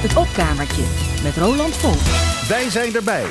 Het 0.00 0.16
opkamertje 0.16 0.82
met 1.22 1.36
Roland 1.36 1.76
Volk. 1.76 2.48
Wij 2.48 2.70
zijn 2.70 2.94
erbij. 2.94 3.24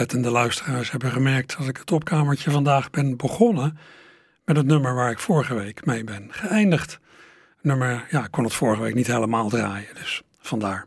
Oplettende 0.00 0.30
luisteraars 0.30 0.90
hebben 0.90 1.10
gemerkt 1.10 1.56
dat 1.58 1.68
ik 1.68 1.76
het 1.76 1.92
opkamertje 1.92 2.50
vandaag 2.50 2.90
ben 2.90 3.16
begonnen 3.16 3.78
met 4.44 4.56
het 4.56 4.66
nummer 4.66 4.94
waar 4.94 5.10
ik 5.10 5.18
vorige 5.18 5.54
week 5.54 5.84
mee 5.84 6.04
ben 6.04 6.28
geëindigd. 6.30 6.98
nummer, 7.62 8.06
ja, 8.10 8.24
ik 8.24 8.30
kon 8.30 8.44
het 8.44 8.52
vorige 8.52 8.82
week 8.82 8.94
niet 8.94 9.06
helemaal 9.06 9.48
draaien, 9.48 9.94
dus 9.94 10.22
vandaar. 10.38 10.86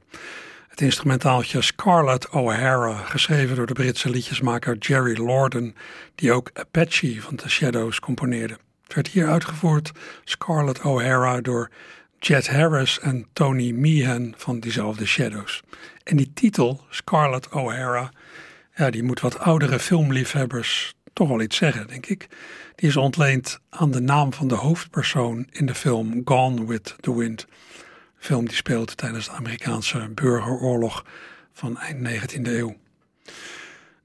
Het 0.67 0.81
instrumentaaltje 0.81 1.61
Scarlett 1.61 2.29
O'Hara, 2.29 2.93
geschreven 2.93 3.55
door 3.55 3.65
de 3.65 3.73
Britse 3.73 4.09
liedjesmaker 4.09 4.77
Jerry 4.77 5.17
Lorden, 5.17 5.75
die 6.15 6.31
ook 6.31 6.49
Apache 6.53 7.21
van 7.21 7.35
The 7.35 7.49
Shadows 7.49 7.99
componeerde. 7.99 8.57
Het 8.83 8.93
werd 8.93 9.07
hier 9.07 9.27
uitgevoerd, 9.27 9.91
Scarlett 10.23 10.81
O'Hara, 10.81 11.41
door 11.41 11.69
Jet 12.19 12.47
Harris 12.47 12.99
en 12.99 13.27
Tony 13.33 13.71
Meehan 13.71 14.33
van 14.37 14.59
diezelfde 14.59 15.05
Shadows. 15.05 15.61
En 16.03 16.17
die 16.17 16.31
titel, 16.33 16.81
Scarlett 16.89 17.51
O'Hara, 17.51 18.11
ja, 18.75 18.89
die 18.89 19.03
moet 19.03 19.19
wat 19.19 19.39
oudere 19.39 19.79
filmliefhebbers 19.79 20.93
toch 21.13 21.27
wel 21.27 21.41
iets 21.41 21.57
zeggen, 21.57 21.87
denk 21.87 22.05
ik. 22.05 22.27
Die 22.75 22.89
is 22.89 22.97
ontleend 22.97 23.59
aan 23.69 23.91
de 23.91 24.01
naam 24.01 24.33
van 24.33 24.47
de 24.47 24.55
hoofdpersoon 24.55 25.47
in 25.51 25.65
de 25.65 25.75
film 25.75 26.21
Gone 26.25 26.65
with 26.65 26.95
the 26.99 27.17
Wind. 27.17 27.41
Een 27.41 28.29
film 28.29 28.45
die 28.45 28.55
speelt 28.55 28.97
tijdens 28.97 29.25
de 29.25 29.31
Amerikaanse 29.31 30.09
burgeroorlog 30.13 31.05
van 31.53 31.77
eind 31.77 32.09
19e 32.09 32.41
eeuw. 32.41 32.75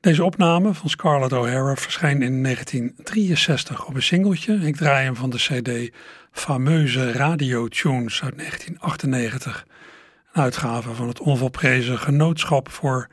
Deze 0.01 0.25
opname 0.25 0.75
van 0.75 0.91
Scarlett 0.91 1.33
O'Hara 1.33 1.77
verscheen 1.77 2.23
in 2.23 2.43
1963 2.43 3.87
op 3.87 3.95
een 3.95 4.03
singeltje. 4.03 4.55
Ik 4.55 4.77
draai 4.77 5.05
hem 5.05 5.17
van 5.17 5.31
de 5.31 5.37
CD 5.37 5.95
Fameuze 6.33 7.12
Radio 7.12 7.69
Tunes 7.69 8.23
uit 8.23 8.37
1998. 8.37 9.67
Een 10.33 10.43
uitgave 10.43 10.95
van 10.95 11.09
het 11.09 11.21
onvolprezen 11.21 11.99
Genootschap 11.99 12.71
voor 12.71 13.09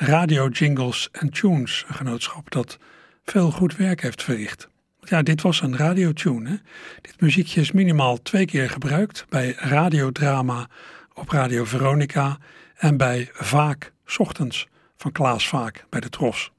Radio 0.00 0.48
Jingles 0.48 1.08
en 1.12 1.30
Tunes, 1.30 1.84
een 1.88 1.94
genootschap 1.94 2.50
dat 2.50 2.78
veel 3.24 3.50
goed 3.50 3.76
werk 3.76 4.02
heeft 4.02 4.22
verricht. 4.22 4.68
Ja, 5.00 5.22
dit 5.22 5.42
was 5.42 5.60
een 5.60 5.76
radiotune. 5.76 6.60
Dit 7.00 7.20
muziekje 7.20 7.60
is 7.60 7.72
minimaal 7.72 8.22
twee 8.22 8.44
keer 8.44 8.70
gebruikt 8.70 9.26
bij 9.28 9.54
radiodrama 9.56 10.68
op 11.14 11.28
Radio 11.28 11.64
Veronica 11.64 12.38
en 12.76 12.96
bij 12.96 13.28
Vaak 13.32 13.92
Ochtends 14.16 14.66
van 14.96 15.12
Klaas 15.12 15.48
Vaak 15.48 15.84
bij 15.88 16.00
de 16.00 16.08
Tros. 16.08 16.52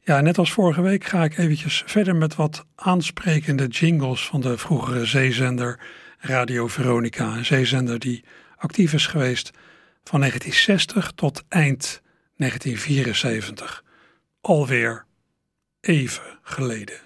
Ja, 0.00 0.20
net 0.20 0.38
als 0.38 0.52
vorige 0.52 0.82
week 0.82 1.04
ga 1.04 1.24
ik 1.24 1.38
eventjes 1.38 1.82
verder 1.86 2.16
met 2.16 2.34
wat 2.34 2.66
aansprekende 2.74 3.66
jingles 3.66 4.26
van 4.26 4.40
de 4.40 4.58
vroegere 4.58 5.04
zeezender 5.04 5.80
Radio 6.18 6.66
Veronica. 6.66 7.36
Een 7.36 7.44
zeezender 7.44 7.98
die 7.98 8.24
actief 8.56 8.92
is 8.92 9.06
geweest 9.06 9.50
van 10.04 10.20
1960 10.20 11.12
tot 11.14 11.44
eind 11.48 12.01
1974. 12.42 13.84
Alweer 14.40 15.04
even 15.80 16.38
geleden. 16.42 17.00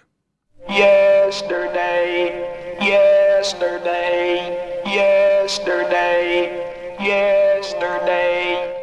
Yesterday, 0.66 2.32
yesterday, 2.78 4.52
yesterday, 4.84 6.50
yesterday. 6.98 8.74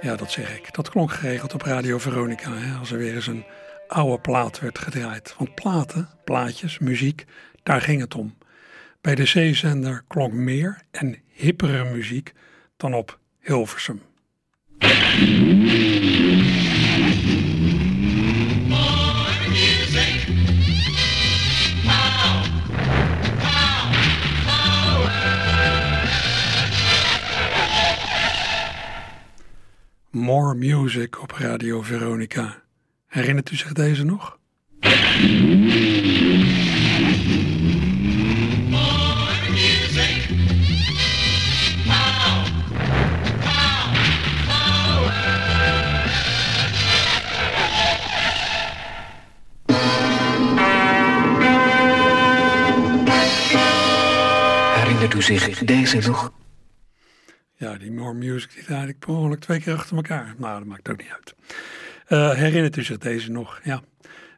Ja, 0.00 0.16
dat 0.16 0.30
zeg 0.30 0.56
ik. 0.56 0.74
Dat 0.74 0.90
klonk 0.90 1.12
geregeld 1.12 1.54
op 1.54 1.62
Radio 1.62 1.98
Veronica, 1.98 2.52
hè, 2.52 2.78
als 2.78 2.90
er 2.90 2.98
weer 2.98 3.14
eens 3.14 3.26
een 3.26 3.44
oude 3.88 4.20
plaat 4.20 4.60
werd 4.60 4.78
gedraaid. 4.78 5.34
Want 5.38 5.54
platen, 5.54 6.08
plaatjes, 6.24 6.78
muziek, 6.78 7.24
daar 7.62 7.80
ging 7.80 8.00
het 8.00 8.14
om. 8.14 8.38
Bij 9.00 9.14
de 9.14 9.26
zeezender 9.26 10.04
klonk 10.08 10.32
meer 10.32 10.82
en 10.90 11.22
hippere 11.26 11.84
muziek 11.84 12.32
dan 12.76 12.94
op 12.94 13.18
Hilversum. 13.38 14.02
More 30.10 30.54
Music 30.54 31.22
op 31.22 31.30
Radio 31.30 31.82
Veronica. 31.82 32.62
Herinnert 33.06 33.50
u 33.50 33.56
zich 33.56 33.72
deze 33.72 34.04
nog? 34.04 34.38
Zich 55.22 55.58
deze 55.58 56.08
nog? 56.08 56.32
Ja, 57.54 57.78
die 57.78 57.92
More 57.92 58.14
Music 58.14 58.54
die 58.54 58.64
draaide 58.64 58.92
ik 58.92 58.98
per 58.98 59.08
ongeluk 59.08 59.40
twee 59.40 59.60
keer 59.60 59.74
achter 59.74 59.96
elkaar. 59.96 60.34
Nou, 60.38 60.58
dat 60.58 60.68
maakt 60.68 60.90
ook 60.90 60.96
niet 60.96 61.10
uit. 61.10 61.34
Uh, 62.08 62.32
herinnert 62.32 62.76
u 62.76 62.82
zich 62.82 62.98
deze 62.98 63.30
nog? 63.30 63.60
Ja. 63.64 63.82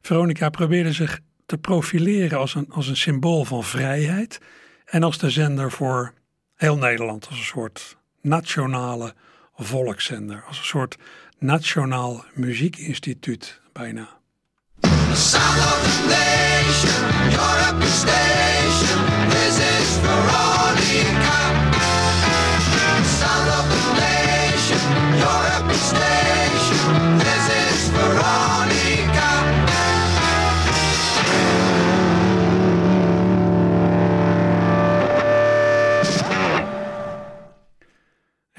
Veronica 0.01 0.49
probeerde 0.49 0.93
zich 0.93 1.21
te 1.47 1.59
profileren 1.59 2.39
als 2.39 2.55
een, 2.55 2.67
als 2.71 2.89
een 2.89 2.97
symbool 2.97 3.45
van 3.45 3.65
vrijheid. 3.65 4.41
En 4.85 5.03
als 5.03 5.19
de 5.19 5.31
zender 5.31 5.71
voor 5.71 6.13
heel 6.55 6.77
Nederland. 6.77 7.27
Als 7.29 7.39
een 7.39 7.45
soort 7.45 7.97
nationale 8.21 9.15
volkszender. 9.57 10.45
Als 10.47 10.59
een 10.59 10.65
soort 10.65 10.97
nationaal 11.39 12.25
muziekinstituut 12.35 13.61
bijna. 13.73 14.09
The 14.81 14.89
sound 15.15 15.59
of 15.59 16.09
nation, 16.09 17.33
Europe 17.33 17.87
station. 17.87 19.12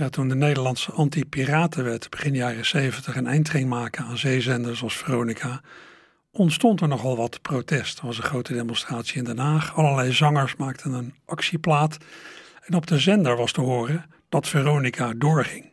Ja, 0.04 0.10
toen 0.10 0.28
de 0.28 0.36
Nederlandse 0.36 0.92
anti-piratenwet 0.92 2.10
begin 2.10 2.36
jaren 2.36 2.66
70 2.66 3.16
een 3.16 3.28
eind 3.28 3.50
ging 3.50 3.70
maken 3.70 4.06
aan 4.06 4.18
zeezenders 4.18 4.84
als 4.84 4.98
Veronica, 4.98 5.62
ontstond 6.34 6.82
er 6.82 6.88
nogal 6.88 7.18
wat 7.18 7.42
protest. 7.42 8.00
Er 8.00 8.06
was 8.06 8.18
een 8.18 8.24
grote 8.24 8.54
demonstratie 8.54 9.18
in 9.18 9.24
Den 9.24 9.38
Haag. 9.38 9.76
Allerlei 9.76 10.12
zangers 10.12 10.56
maakten 10.56 10.94
een 10.94 11.14
actieplaat. 11.26 11.98
En 12.62 12.74
op 12.74 12.88
de 12.88 13.00
zender 13.00 13.38
was 13.38 13.52
te 13.52 13.62
horen 13.62 14.06
dat 14.30 14.48
Veronica 14.48 15.14
doorging. 15.14 15.72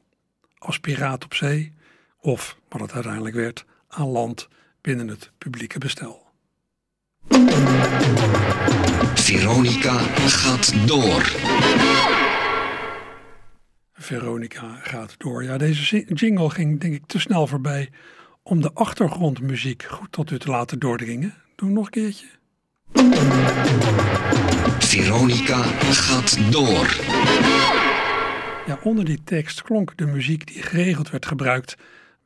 Als 0.59 0.81
piraat 0.81 1.25
op 1.25 1.35
zee 1.35 1.73
of, 2.21 2.57
wat 2.69 2.81
het 2.81 2.93
uiteindelijk 2.93 3.35
werd, 3.35 3.65
aan 3.89 4.09
land 4.09 4.49
binnen 4.81 5.09
het 5.09 5.31
publieke 5.39 5.79
bestel. 5.79 6.29
Veronica 9.15 9.99
gaat 10.17 10.89
door. 10.89 11.23
Veronica 13.93 14.79
gaat 14.83 15.15
door. 15.19 15.45
Ja, 15.45 15.59
deze 15.59 16.05
jingle 16.15 16.51
ging 16.51 16.81
denk 16.81 16.95
ik 16.95 17.07
te 17.07 17.21
snel 17.21 17.47
voorbij 17.47 17.91
om 18.43 18.61
de 18.61 18.71
achtergrondmuziek 18.73 19.83
goed 19.83 20.13
tot 20.13 20.31
u 20.31 20.39
te 20.39 20.51
laten 20.51 20.79
doordringen. 20.79 21.35
Doe 21.57 21.71
nog 21.71 21.85
een 21.85 21.91
keertje. 21.91 22.27
Veronica 24.79 25.63
gaat 25.93 26.53
door. 26.53 26.97
Ja, 28.67 28.79
onder 28.83 29.05
die 29.05 29.23
tekst 29.25 29.63
klonk 29.63 29.97
de 29.97 30.07
muziek 30.07 30.47
die 30.47 30.63
geregeld 30.63 31.11
werd 31.11 31.27
gebruikt 31.27 31.77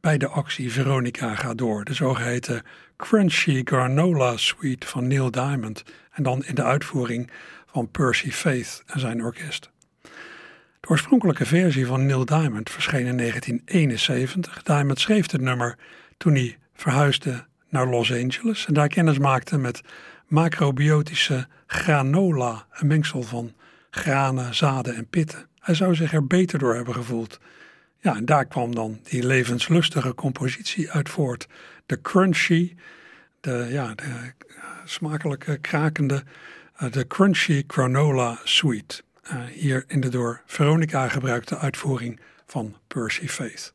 bij 0.01 0.19
de 0.19 0.29
actie 0.29 0.73
Veronica 0.73 1.35
gaat 1.35 1.59
door. 1.59 1.85
De 1.85 1.95
zogeheten 1.95 2.63
Crunchy 2.97 3.61
Granola 3.65 4.37
Suite 4.37 4.87
van 4.87 5.07
Neil 5.07 5.31
Diamond. 5.31 5.83
En 6.11 6.23
dan 6.23 6.45
in 6.45 6.55
de 6.55 6.63
uitvoering 6.63 7.31
van 7.67 7.91
Percy 7.91 8.31
Faith 8.31 8.83
en 8.87 9.01
zijn 9.01 9.25
orkest. 9.25 9.71
De 10.81 10.89
oorspronkelijke 10.89 11.47
versie 11.47 11.87
van 11.87 12.07
Neil 12.07 12.25
Diamond 12.25 12.71
verscheen 12.71 13.07
in 13.07 13.17
1971. 13.17 14.63
Diamond 14.63 15.01
schreef 15.01 15.31
het 15.31 15.41
nummer 15.41 15.79
toen 16.25 16.35
hij 16.35 16.59
verhuisde 16.75 17.44
naar 17.69 17.87
Los 17.87 18.12
Angeles 18.12 18.67
en 18.67 18.75
daar 18.75 18.88
kennis 18.88 19.19
maakte 19.19 19.59
met 19.59 19.81
macrobiotische 20.26 21.47
granola, 21.67 22.67
een 22.73 22.87
mengsel 22.87 23.23
van 23.23 23.53
granen, 23.91 24.55
zaden 24.55 24.94
en 24.94 25.06
pitten. 25.06 25.47
Hij 25.61 25.75
zou 25.75 25.94
zich 25.94 26.12
er 26.12 26.26
beter 26.26 26.59
door 26.59 26.75
hebben 26.75 26.94
gevoeld. 26.94 27.41
Ja, 28.00 28.17
en 28.17 28.25
daar 28.25 28.47
kwam 28.47 28.75
dan 28.75 29.00
die 29.03 29.26
levenslustige 29.26 30.15
compositie 30.15 30.91
uit 30.91 31.09
voort. 31.09 31.47
De 31.87 32.00
crunchy, 32.00 32.75
de, 33.41 33.67
ja, 33.70 33.94
de 33.94 34.05
uh, 34.05 34.62
smakelijke, 34.85 35.59
krakende, 35.59 36.23
uh, 36.82 36.93
de 36.93 37.06
crunchy 37.06 37.65
granola 37.67 38.38
sweet. 38.44 39.05
Uh, 39.32 39.44
hier 39.44 39.85
in 39.87 40.00
de 40.00 40.09
door 40.09 40.43
Veronica 40.47 41.09
gebruikte 41.09 41.59
uitvoering 41.59 42.20
van 42.47 42.77
Percy 42.87 43.27
Faith. 43.27 43.74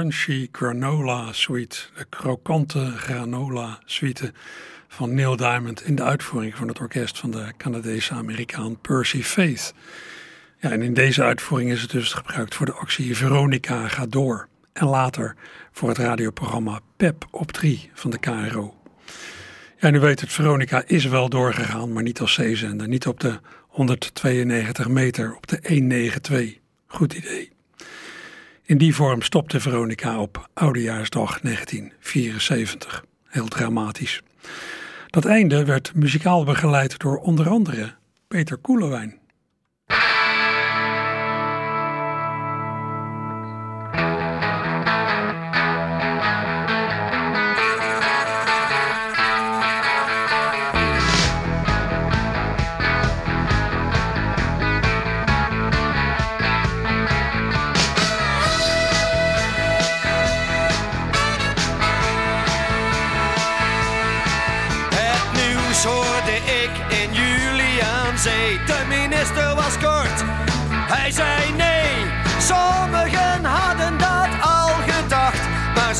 Crunchy 0.00 0.48
Granola 0.52 1.32
Suite, 1.32 1.76
de 1.96 2.04
krokante 2.08 2.92
granola 2.96 3.78
suite 3.84 4.32
van 4.88 5.14
Neil 5.14 5.36
Diamond 5.36 5.82
in 5.84 5.94
de 5.94 6.02
uitvoering 6.02 6.56
van 6.56 6.68
het 6.68 6.80
orkest 6.80 7.18
van 7.18 7.30
de 7.30 7.52
Canadese 7.56 8.14
Amerikaan 8.14 8.80
Percy 8.80 9.22
Faith. 9.22 9.74
Ja, 10.60 10.70
en 10.70 10.82
in 10.82 10.94
deze 10.94 11.22
uitvoering 11.22 11.70
is 11.70 11.82
het 11.82 11.90
dus 11.90 12.12
gebruikt 12.12 12.54
voor 12.54 12.66
de 12.66 12.72
actie 12.72 13.16
Veronica 13.16 13.88
gaat 13.88 14.12
door 14.12 14.48
en 14.72 14.86
later 14.86 15.36
voor 15.72 15.88
het 15.88 15.98
radioprogramma 15.98 16.80
PEP 16.96 17.26
op 17.30 17.52
3 17.52 17.90
van 17.94 18.10
de 18.10 18.18
KRO. 18.18 18.74
Ja, 19.78 19.90
nu 19.90 20.00
weet 20.00 20.20
het, 20.20 20.32
Veronica 20.32 20.82
is 20.86 21.04
wel 21.04 21.28
doorgegaan, 21.28 21.92
maar 21.92 22.02
niet 22.02 22.20
als 22.20 22.32
zeezender. 22.32 22.88
Niet 22.88 23.06
op 23.06 23.20
de 23.20 23.40
192 23.68 24.88
meter, 24.88 25.36
op 25.36 25.46
de 25.46 25.58
192. 25.62 26.58
Goed 26.86 27.12
idee. 27.12 27.59
In 28.70 28.78
die 28.78 28.94
vorm 28.94 29.22
stopte 29.22 29.60
Veronica 29.60 30.20
op 30.20 30.48
Oudejaarsdag 30.54 31.40
1974. 31.40 33.04
Heel 33.26 33.48
dramatisch. 33.48 34.22
Dat 35.06 35.24
einde 35.24 35.64
werd 35.64 35.94
muzikaal 35.94 36.44
begeleid 36.44 36.98
door 36.98 37.18
onder 37.18 37.48
andere 37.48 37.94
Peter 38.28 38.56
Koelewijn. 38.56 39.19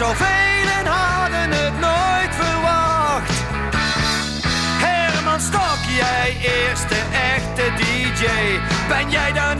Zoveel 0.00 0.87
hadden 0.87 1.50
het 1.50 1.78
nooit 1.80 2.35
verwacht. 2.42 3.33
Herman 4.85 5.40
Stok, 5.40 5.80
jij 5.99 6.37
eerste 6.40 6.95
echte 7.35 7.73
DJ, 7.76 8.26
ben 8.88 9.11
jij 9.11 9.33
daar 9.33 9.57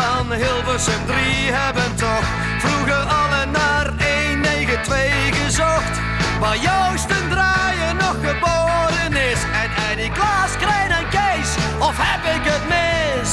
van 0.00 0.32
Hilversum 0.32 1.06
3 1.06 1.16
hebben 1.52 1.96
toch 1.96 2.26
vroeger 2.58 3.02
alle 3.20 3.46
naar 3.46 3.86
192 3.86 5.44
gezocht. 5.44 5.94
Waar 6.40 6.56
Joost 6.56 7.10
en 7.10 7.28
Draaien 7.28 7.96
nog 7.96 8.16
geboren 8.28 9.12
is. 9.30 9.40
En 9.62 9.70
Eddie 9.90 10.12
Klaas, 10.12 10.56
Krijn 10.56 10.90
en 10.90 11.08
Kees, 11.08 11.50
of 11.78 11.96
heb 11.98 12.22
ik 12.36 12.44
het 12.52 12.64
mis? 12.74 13.30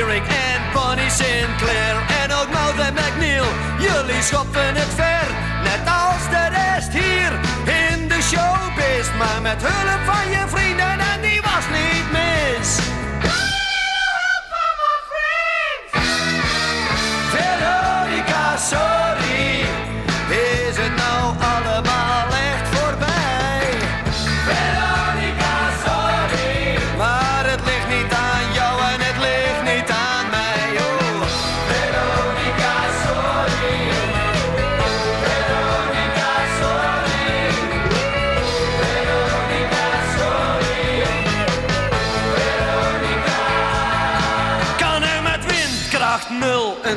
En 0.00 0.62
Bonnie 0.72 1.10
Sinclair. 1.10 1.96
En 2.22 2.32
ook 2.32 2.50
Maud 2.52 2.78
en 2.78 2.94
McNeil, 2.94 3.44
jullie 3.78 4.22
schopten 4.22 4.74
het 4.74 4.92
ver. 4.94 5.26
Net 5.62 5.86
als 5.86 6.28
de 6.30 6.48
rest 6.48 6.92
hier 6.92 7.32
in 7.64 8.08
de 8.08 8.22
showbiz. 8.22 9.06
Maar 9.18 9.42
met 9.42 9.62
hulp 9.62 10.14
van 10.14 10.30
je 10.30 10.44
vrienden 10.46 10.98
en 11.12 11.20
die 11.20 11.40
was 11.40 11.64
niet 11.72 12.12
mis. 12.12 12.91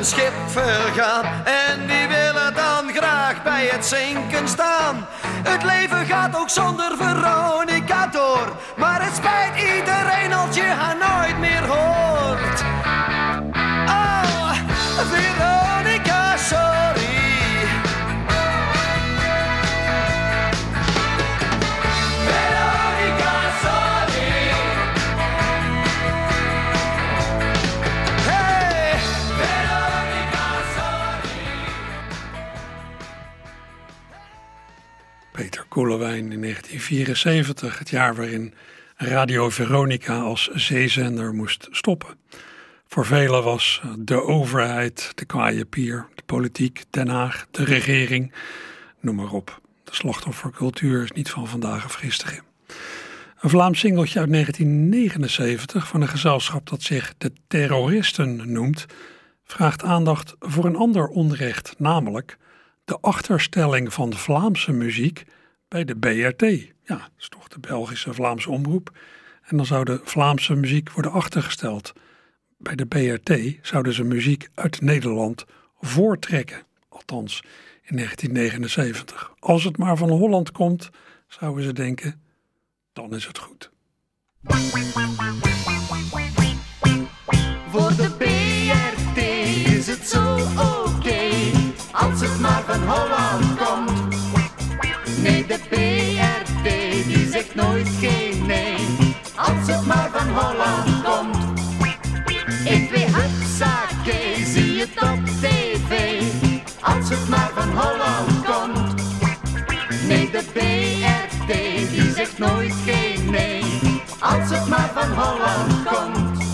Schip 0.06 0.32
vergaan? 0.46 1.24
En 1.44 1.86
die 1.86 2.08
willen 2.08 2.54
dan 2.54 2.94
graag 2.94 3.42
bij 3.42 3.66
het 3.66 3.86
zinken 3.86 4.48
staan. 4.48 5.06
Het 5.48 5.62
leven 5.62 6.06
gaat 6.06 6.36
ook 6.36 6.50
zonder 6.50 6.96
Veronica 6.96 7.45
In 35.76 35.82
1974, 35.82 37.78
het 37.78 37.90
jaar 37.90 38.14
waarin 38.14 38.54
Radio 38.96 39.50
Veronica 39.50 40.18
als 40.18 40.48
zeezender 40.52 41.34
moest 41.34 41.68
stoppen. 41.70 42.16
Voor 42.86 43.06
velen 43.06 43.42
was 43.42 43.82
de 43.98 44.22
overheid, 44.22 45.12
de 45.14 45.24
kwaaie 45.24 45.64
pier, 45.64 46.06
de 46.14 46.22
politiek, 46.26 46.84
Den 46.90 47.08
Haag, 47.08 47.46
de 47.50 47.64
regering, 47.64 48.32
noem 49.00 49.14
maar 49.14 49.32
op. 49.32 49.60
De 49.84 49.94
slachtoffercultuur 49.94 51.02
is 51.02 51.12
niet 51.12 51.30
van 51.30 51.48
vandaag 51.48 51.84
of 51.84 51.94
gisteren. 51.94 52.42
Een 53.40 53.50
Vlaams 53.50 53.78
singeltje 53.78 54.18
uit 54.18 54.32
1979 54.32 55.88
van 55.88 56.00
een 56.00 56.08
gezelschap 56.08 56.68
dat 56.68 56.82
zich 56.82 57.14
de 57.18 57.32
Terroristen 57.46 58.52
noemt, 58.52 58.86
vraagt 59.44 59.82
aandacht 59.82 60.34
voor 60.38 60.64
een 60.64 60.76
ander 60.76 61.08
onrecht, 61.08 61.74
namelijk 61.78 62.36
de 62.84 62.98
achterstelling 63.00 63.92
van 63.92 64.12
Vlaamse 64.12 64.72
muziek 64.72 65.24
bij 65.68 65.84
de 65.84 65.96
BRT. 65.96 66.40
Ja, 66.82 66.96
dat 66.96 67.10
is 67.18 67.28
toch 67.28 67.48
de 67.48 67.60
Belgische 67.60 68.14
Vlaamse 68.14 68.50
omroep. 68.50 68.98
En 69.42 69.56
dan 69.56 69.66
zou 69.66 69.84
de 69.84 70.00
Vlaamse 70.04 70.54
muziek 70.54 70.90
worden 70.90 71.12
achtergesteld. 71.12 71.92
Bij 72.58 72.74
de 72.74 72.86
BRT 72.86 73.58
zouden 73.62 73.92
ze 73.92 74.04
muziek 74.04 74.48
uit 74.54 74.80
Nederland 74.80 75.44
voortrekken. 75.80 76.62
Althans, 76.88 77.42
in 77.82 77.96
1979. 77.96 79.32
Als 79.38 79.64
het 79.64 79.76
maar 79.76 79.96
van 79.96 80.10
Holland 80.10 80.52
komt, 80.52 80.90
zouden 81.28 81.64
ze 81.64 81.72
denken, 81.72 82.22
dan 82.92 83.14
is 83.14 83.26
het 83.26 83.38
goed. 83.38 83.70
Voor 87.70 87.96
de 87.96 88.10
BRT 88.18 89.16
is 89.76 89.86
het 89.86 90.08
zo 90.08 90.34
oké, 90.58 91.30
als 91.92 92.20
het 92.20 92.40
maar 92.40 92.62
van 92.62 92.82
Holland 92.82 93.55
de 95.56 95.68
BRT 95.68 96.70
die 97.06 97.30
zegt 97.30 97.54
nooit 97.54 97.88
geen 98.00 98.46
nee, 98.46 98.76
als 99.34 99.66
het 99.66 99.86
maar 99.86 100.10
van 100.12 100.28
Holland 100.28 101.02
komt. 101.04 101.60
1, 102.66 102.88
2, 102.88 103.04
hupsakee, 103.04 104.44
zie 104.44 104.80
het 104.80 105.02
op 105.02 105.26
tv, 105.40 106.22
als 106.80 107.08
het 107.08 107.28
maar 107.28 107.50
van 107.54 107.68
Holland 107.68 108.44
komt. 108.44 108.94
Nee, 110.08 110.30
de 110.30 110.42
BRT 110.52 111.56
die 111.90 112.12
zegt 112.14 112.38
nooit 112.38 112.74
geen 112.84 113.30
nee, 113.30 113.62
als 114.20 114.50
het 114.50 114.68
maar 114.68 114.90
van 114.94 115.12
Holland 115.12 115.82
komt. 115.84 116.44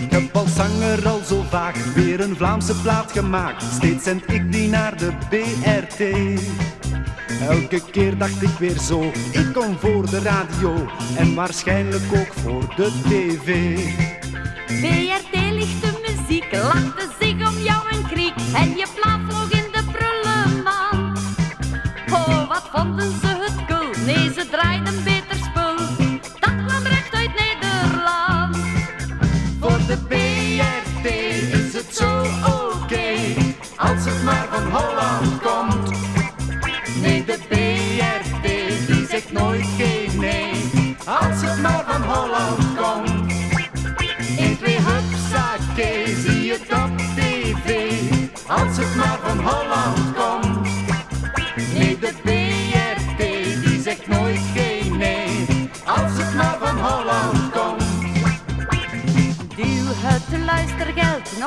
Ik 0.00 0.10
heb 0.10 0.46
zanger 0.54 1.08
al 1.08 1.20
zo 1.26 1.44
vaak 1.50 1.76
weer 1.76 2.20
een 2.20 2.36
Vlaamse 2.36 2.74
plaat 2.80 3.12
gemaakt. 3.12 3.62
Steeds 3.74 4.04
zend 4.04 4.32
ik 4.32 4.52
die 4.52 4.68
naar 4.68 4.96
de 4.96 5.12
BRT. 5.28 6.02
Elke 7.40 7.80
keer 7.90 8.18
dacht 8.18 8.42
ik 8.42 8.58
weer 8.58 8.78
zo, 8.78 9.02
ik 9.32 9.52
kom 9.52 9.78
voor 9.78 10.10
de 10.10 10.18
radio 10.18 10.88
en 11.16 11.34
waarschijnlijk 11.34 12.02
ook 12.14 12.32
voor 12.32 12.74
de 12.76 12.90
tv. 13.02 13.76
BRT 14.66 15.32
de 15.80 16.00
muziek, 16.06 16.52
lachte 16.52 17.08
zich 17.20 17.48
om 17.48 17.58
jou 17.58 17.82
een 17.90 18.06
kriek 18.06 18.34
en 18.54 18.68
je 18.76 18.86
plaat 18.94 19.20
vloog 19.28 19.50
in 19.50 19.72
de 19.72 19.82
prullenman. 19.92 21.16
Oh, 22.10 22.48
wat 22.48 22.68
vonden 22.72 23.12
ze 23.20 23.26
het 23.26 23.66
cool? 23.66 24.04
Nee, 24.06 24.32
ze 24.32 24.48
draaiden 24.50 25.04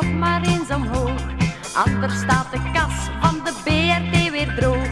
nog 0.01 0.13
maar 0.13 0.41
eens 0.41 0.69
omhoog. 0.75 1.21
Anders 1.85 2.19
staat 2.19 2.51
de 2.51 2.59
kas 2.73 2.93
van 3.21 3.41
de 3.43 3.53
BRT 3.63 4.31
weer 4.31 4.55
droog. 4.55 4.87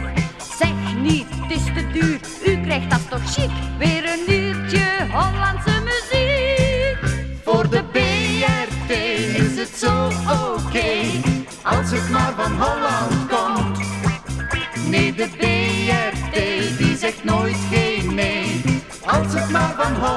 Zeg 0.58 0.94
niet, 1.00 1.26
het 1.30 1.50
is 1.50 1.64
te 1.64 1.90
duur, 1.92 2.20
u 2.46 2.60
krijgt 2.60 2.90
dat 2.90 3.10
toch 3.10 3.32
chic. 3.32 3.50
Weer 3.78 4.04
een 4.04 4.32
uurtje 4.32 4.86
Hollandse 5.10 5.82
muziek. 5.84 6.98
Voor 7.44 7.68
de 7.70 7.82
BRT 7.92 8.90
is 9.36 9.58
het 9.58 9.76
zo 9.76 10.06
oké, 10.06 10.90
als 11.62 11.90
het 11.90 12.10
maar 12.10 12.32
van 12.36 12.52
Holland 12.52 13.26
komt. 13.28 13.78
Nee, 14.88 15.14
de 15.14 15.28
BRT 15.36 16.38
die 16.78 16.96
zegt 16.96 17.24
nooit 17.24 17.56
geen 17.70 18.14
nee, 18.14 18.62
als 19.06 19.34
het 19.34 19.50
maar 19.50 19.74
van 19.76 19.94
Holland 19.94 20.15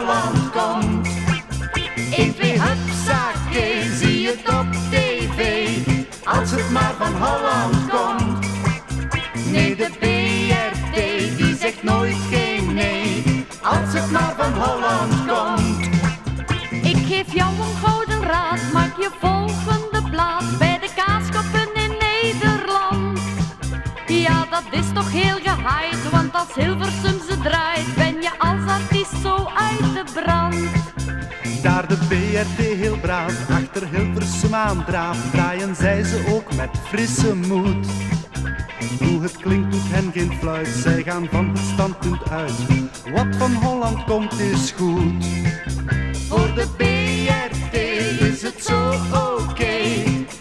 als 6.51 6.61
het 6.61 6.71
maar 6.71 6.93
van 6.97 7.13
Holland 7.13 7.89
komt. 7.89 8.47
Nee, 9.51 9.75
de 9.75 9.89
BRT 9.99 10.95
die 11.37 11.55
zegt 11.55 11.83
nooit 11.83 12.15
geen 12.29 12.73
nee, 12.73 13.45
als 13.61 13.93
het 13.93 14.11
maar 14.11 14.33
van 14.37 14.53
Holland 14.53 15.13
komt. 15.27 15.85
Ik 16.85 16.97
geef 17.07 17.33
jou 17.33 17.53
een 17.53 17.75
gouden 17.83 18.21
raad, 18.21 18.59
maak 18.73 18.97
je 18.97 19.09
volgende 19.19 20.09
plaat 20.09 20.57
bij 20.57 20.79
de 20.79 20.89
kaaskoppen 20.95 21.73
in 21.73 21.91
Nederland. 21.99 23.19
Ja, 24.07 24.45
dat 24.49 24.65
is 24.71 24.85
toch 24.93 25.11
heel 25.11 25.37
gehaaid, 25.43 26.09
want 26.11 26.33
als 26.33 26.55
Hilversum 26.55 26.98
Draaien 35.31 35.75
zij 35.75 36.03
ze 36.03 36.25
ook 36.29 36.55
met 36.55 36.69
frisse 36.87 37.35
moed. 37.35 37.87
Hoe 38.99 39.21
het 39.21 39.37
klinkt 39.37 39.71
doet 39.71 39.89
hen 39.89 40.11
geen 40.11 40.33
fluit, 40.39 40.67
zij 40.67 41.03
gaan 41.03 41.27
van 41.31 41.49
het 41.49 41.57
standpunt 41.73 42.29
uit. 42.29 42.53
Wat 43.11 43.35
van 43.37 43.53
Holland 43.53 44.03
komt 44.03 44.39
is 44.39 44.71
goed. 44.71 45.25
Voor 46.27 46.53
de 46.55 46.67
BRT 46.77 47.73
is 48.21 48.41
het 48.41 48.63
zo 48.63 48.89
oké, 49.13 49.77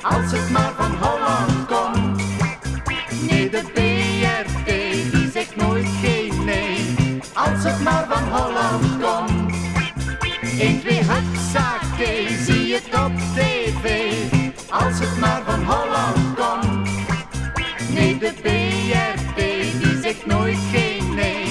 als 0.03 0.31
het 0.33 0.51
maar 0.51 0.73
van 0.77 0.95
Holland 1.01 1.67
komt. 1.67 2.23
Nee, 3.31 3.51
de 3.51 3.63
BRT 3.75 4.67
die 5.13 5.31
zegt 5.33 5.57
nooit 5.57 5.89
geen 6.03 6.45
nee, 6.45 6.95
als 7.35 7.65
het 7.65 7.83
maar 7.83 8.07
van 8.11 8.23
Holland 8.23 9.03
komt. 9.03 9.55
1, 10.59 10.81
2, 10.81 11.03
hupsakee, 11.03 12.29
zie 12.45 12.75
het 12.75 13.05
op 13.05 13.13
tv, 13.35 13.58
nooit 20.29 20.59
geen 20.73 21.15
nee, 21.15 21.47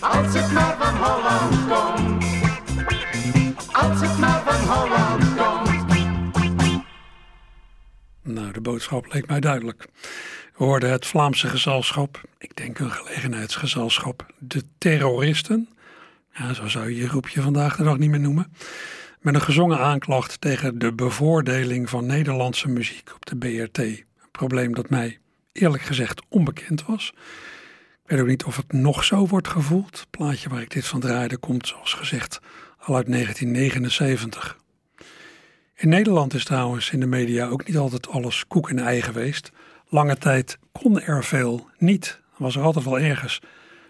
als 0.00 0.34
het 0.34 0.52
maar 0.52 0.76
van 0.78 0.96
Holland 0.96 1.68
komt. 1.68 2.24
Als 3.72 4.00
het 4.00 4.18
maar 4.18 4.42
van 4.42 4.74
Holland 4.74 5.34
komt. 5.36 6.82
Nou, 8.22 8.52
de 8.52 8.60
boodschap 8.60 9.12
leek 9.12 9.26
mij 9.26 9.40
duidelijk. 9.40 9.86
We 10.56 10.64
hoorden 10.64 10.90
het 10.90 11.06
Vlaamse 11.06 11.48
gezelschap, 11.48 12.20
ik 12.38 12.56
denk 12.56 12.78
een 12.78 12.90
gelegenheidsgezelschap, 12.90 14.26
de 14.38 14.62
terroristen. 14.78 15.68
Ja, 16.32 16.54
zo 16.54 16.66
zou 16.66 16.88
je 16.90 16.96
je 16.96 17.08
groepje 17.08 17.42
vandaag 17.42 17.76
de 17.76 17.82
dag 17.82 17.98
niet 17.98 18.10
meer 18.10 18.20
noemen. 18.20 18.52
Met 19.20 19.34
een 19.34 19.40
gezongen 19.40 19.78
aanklacht 19.78 20.40
tegen 20.40 20.78
de 20.78 20.92
bevoordeling 20.92 21.90
van 21.90 22.06
Nederlandse 22.06 22.68
muziek 22.68 23.14
op 23.14 23.26
de 23.26 23.36
BRT. 23.36 23.78
Een 23.78 24.04
probleem 24.30 24.74
dat 24.74 24.90
mij 24.90 25.18
eerlijk 25.52 25.82
gezegd 25.82 26.22
onbekend 26.28 26.86
was. 26.86 27.12
Ik 28.08 28.14
weet 28.14 28.22
ook 28.22 28.30
niet 28.30 28.44
of 28.44 28.56
het 28.56 28.72
nog 28.72 29.04
zo 29.04 29.26
wordt 29.26 29.48
gevoeld. 29.48 29.98
Het 29.98 30.10
plaatje 30.10 30.48
waar 30.48 30.60
ik 30.60 30.70
dit 30.70 30.86
van 30.86 31.00
draaide 31.00 31.36
komt, 31.36 31.66
zoals 31.66 31.94
gezegd, 31.94 32.40
al 32.78 32.96
uit 32.96 33.06
1979. 33.06 34.58
In 35.74 35.88
Nederland 35.88 36.34
is 36.34 36.44
trouwens 36.44 36.90
in 36.90 37.00
de 37.00 37.06
media 37.06 37.46
ook 37.46 37.66
niet 37.66 37.76
altijd 37.76 38.08
alles 38.08 38.46
koek 38.46 38.70
en 38.70 38.78
ei 38.78 39.02
geweest. 39.02 39.52
Lange 39.88 40.16
tijd 40.16 40.58
kon 40.72 41.00
er 41.00 41.24
veel 41.24 41.68
niet. 41.78 42.20
Was 42.36 42.56
er 42.56 42.62
altijd 42.62 42.84
wel 42.84 42.98
ergens 42.98 43.40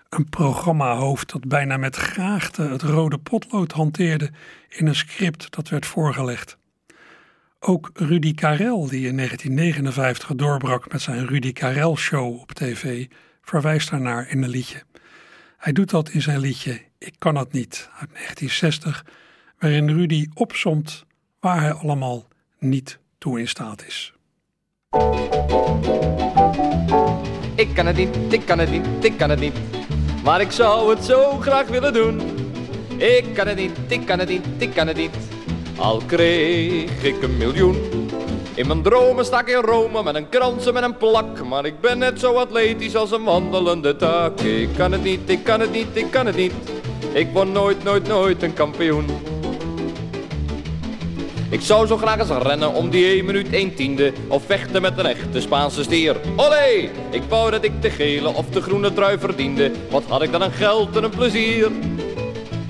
een 0.08 0.28
programmahoofd 0.28 1.32
dat 1.32 1.48
bijna 1.48 1.76
met 1.76 1.96
graagte 1.96 2.62
het 2.62 2.82
rode 2.82 3.18
potlood 3.18 3.72
hanteerde 3.72 4.30
in 4.68 4.86
een 4.86 4.94
script 4.94 5.50
dat 5.50 5.68
werd 5.68 5.86
voorgelegd. 5.86 6.56
Ook 7.60 7.90
Rudy 7.94 8.34
Karel, 8.34 8.86
die 8.88 9.06
in 9.06 9.16
1959 9.16 10.34
doorbrak 10.34 10.92
met 10.92 11.00
zijn 11.00 11.26
Rudy 11.26 11.52
Karel 11.52 11.96
Show 11.96 12.40
op 12.40 12.52
tv, 12.52 13.06
verwijst 13.48 13.90
daarnaar 13.90 14.30
in 14.30 14.42
een 14.42 14.48
liedje. 14.48 14.82
Hij 15.56 15.72
doet 15.72 15.90
dat 15.90 16.08
in 16.08 16.22
zijn 16.22 16.38
liedje 16.38 16.80
Ik 16.98 17.14
kan 17.18 17.36
het 17.36 17.52
niet 17.52 17.88
uit 17.92 18.10
1960, 18.12 19.04
waarin 19.58 19.90
Rudy 19.90 20.28
opsomt 20.34 21.04
waar 21.40 21.60
hij 21.60 21.72
allemaal 21.72 22.28
niet 22.58 22.98
toe 23.18 23.40
in 23.40 23.48
staat 23.48 23.84
is. 23.86 24.12
Ik 27.54 27.74
kan 27.74 27.86
het 27.86 27.96
niet, 27.96 28.16
ik 28.30 28.46
kan 28.46 28.58
het 28.58 28.70
niet, 28.70 28.86
ik 29.00 29.16
kan 29.16 29.30
het 29.30 29.40
niet. 29.40 29.54
Maar 30.24 30.40
ik 30.40 30.50
zou 30.50 30.94
het 30.94 31.04
zo 31.04 31.38
graag 31.38 31.68
willen 31.68 31.92
doen. 31.92 32.20
Ik 32.96 33.34
kan 33.34 33.46
het 33.46 33.56
niet, 33.56 33.78
ik 33.88 34.06
kan 34.06 34.18
het 34.18 34.28
niet, 34.28 34.46
ik 34.58 34.74
kan 34.74 34.86
het 34.86 34.96
niet. 34.96 35.16
Al 35.76 36.02
kreeg 36.06 37.02
ik 37.02 37.22
een 37.22 37.36
miljoen. 37.36 37.76
In 38.58 38.66
mijn 38.66 38.82
dromen 38.82 39.24
sta 39.24 39.40
ik 39.40 39.48
in 39.48 39.60
Rome 39.60 40.02
met 40.02 40.14
een 40.14 40.28
krans 40.28 40.66
en 40.66 40.74
met 40.74 40.82
een 40.82 40.96
plak. 40.96 41.44
Maar 41.44 41.64
ik 41.64 41.80
ben 41.80 41.98
net 41.98 42.20
zo 42.20 42.34
atletisch 42.34 42.96
als 42.96 43.10
een 43.10 43.24
wandelende 43.24 43.96
tak. 43.96 44.40
Ik 44.40 44.68
kan 44.76 44.92
het 44.92 45.02
niet, 45.02 45.20
ik 45.30 45.44
kan 45.44 45.60
het 45.60 45.72
niet, 45.72 45.86
ik 45.92 46.10
kan 46.10 46.26
het 46.26 46.36
niet. 46.36 46.52
Ik 47.12 47.28
word 47.32 47.52
nooit, 47.52 47.84
nooit, 47.84 48.08
nooit 48.08 48.42
een 48.42 48.54
kampioen. 48.54 49.06
Ik 51.50 51.60
zou 51.60 51.86
zo 51.86 51.96
graag 51.96 52.18
eens 52.18 52.42
rennen 52.42 52.72
om 52.72 52.90
die 52.90 53.06
1 53.06 53.24
minuut 53.24 53.50
1 53.50 53.74
tiende 53.74 54.12
Of 54.28 54.42
vechten 54.46 54.82
met 54.82 54.98
een 54.98 55.06
echte 55.06 55.40
Spaanse 55.40 55.82
stier 55.82 56.16
Olé! 56.36 56.90
Ik 57.10 57.22
wou 57.28 57.50
dat 57.50 57.64
ik 57.64 57.82
de 57.82 57.90
gele 57.90 58.28
of 58.28 58.46
de 58.50 58.60
groene 58.60 58.92
trui 58.92 59.18
verdiende 59.18 59.70
Wat 59.90 60.02
had 60.08 60.22
ik 60.22 60.32
dan 60.32 60.42
een 60.42 60.52
geld 60.52 60.96
en 60.96 61.04
een 61.04 61.10
plezier 61.10 61.70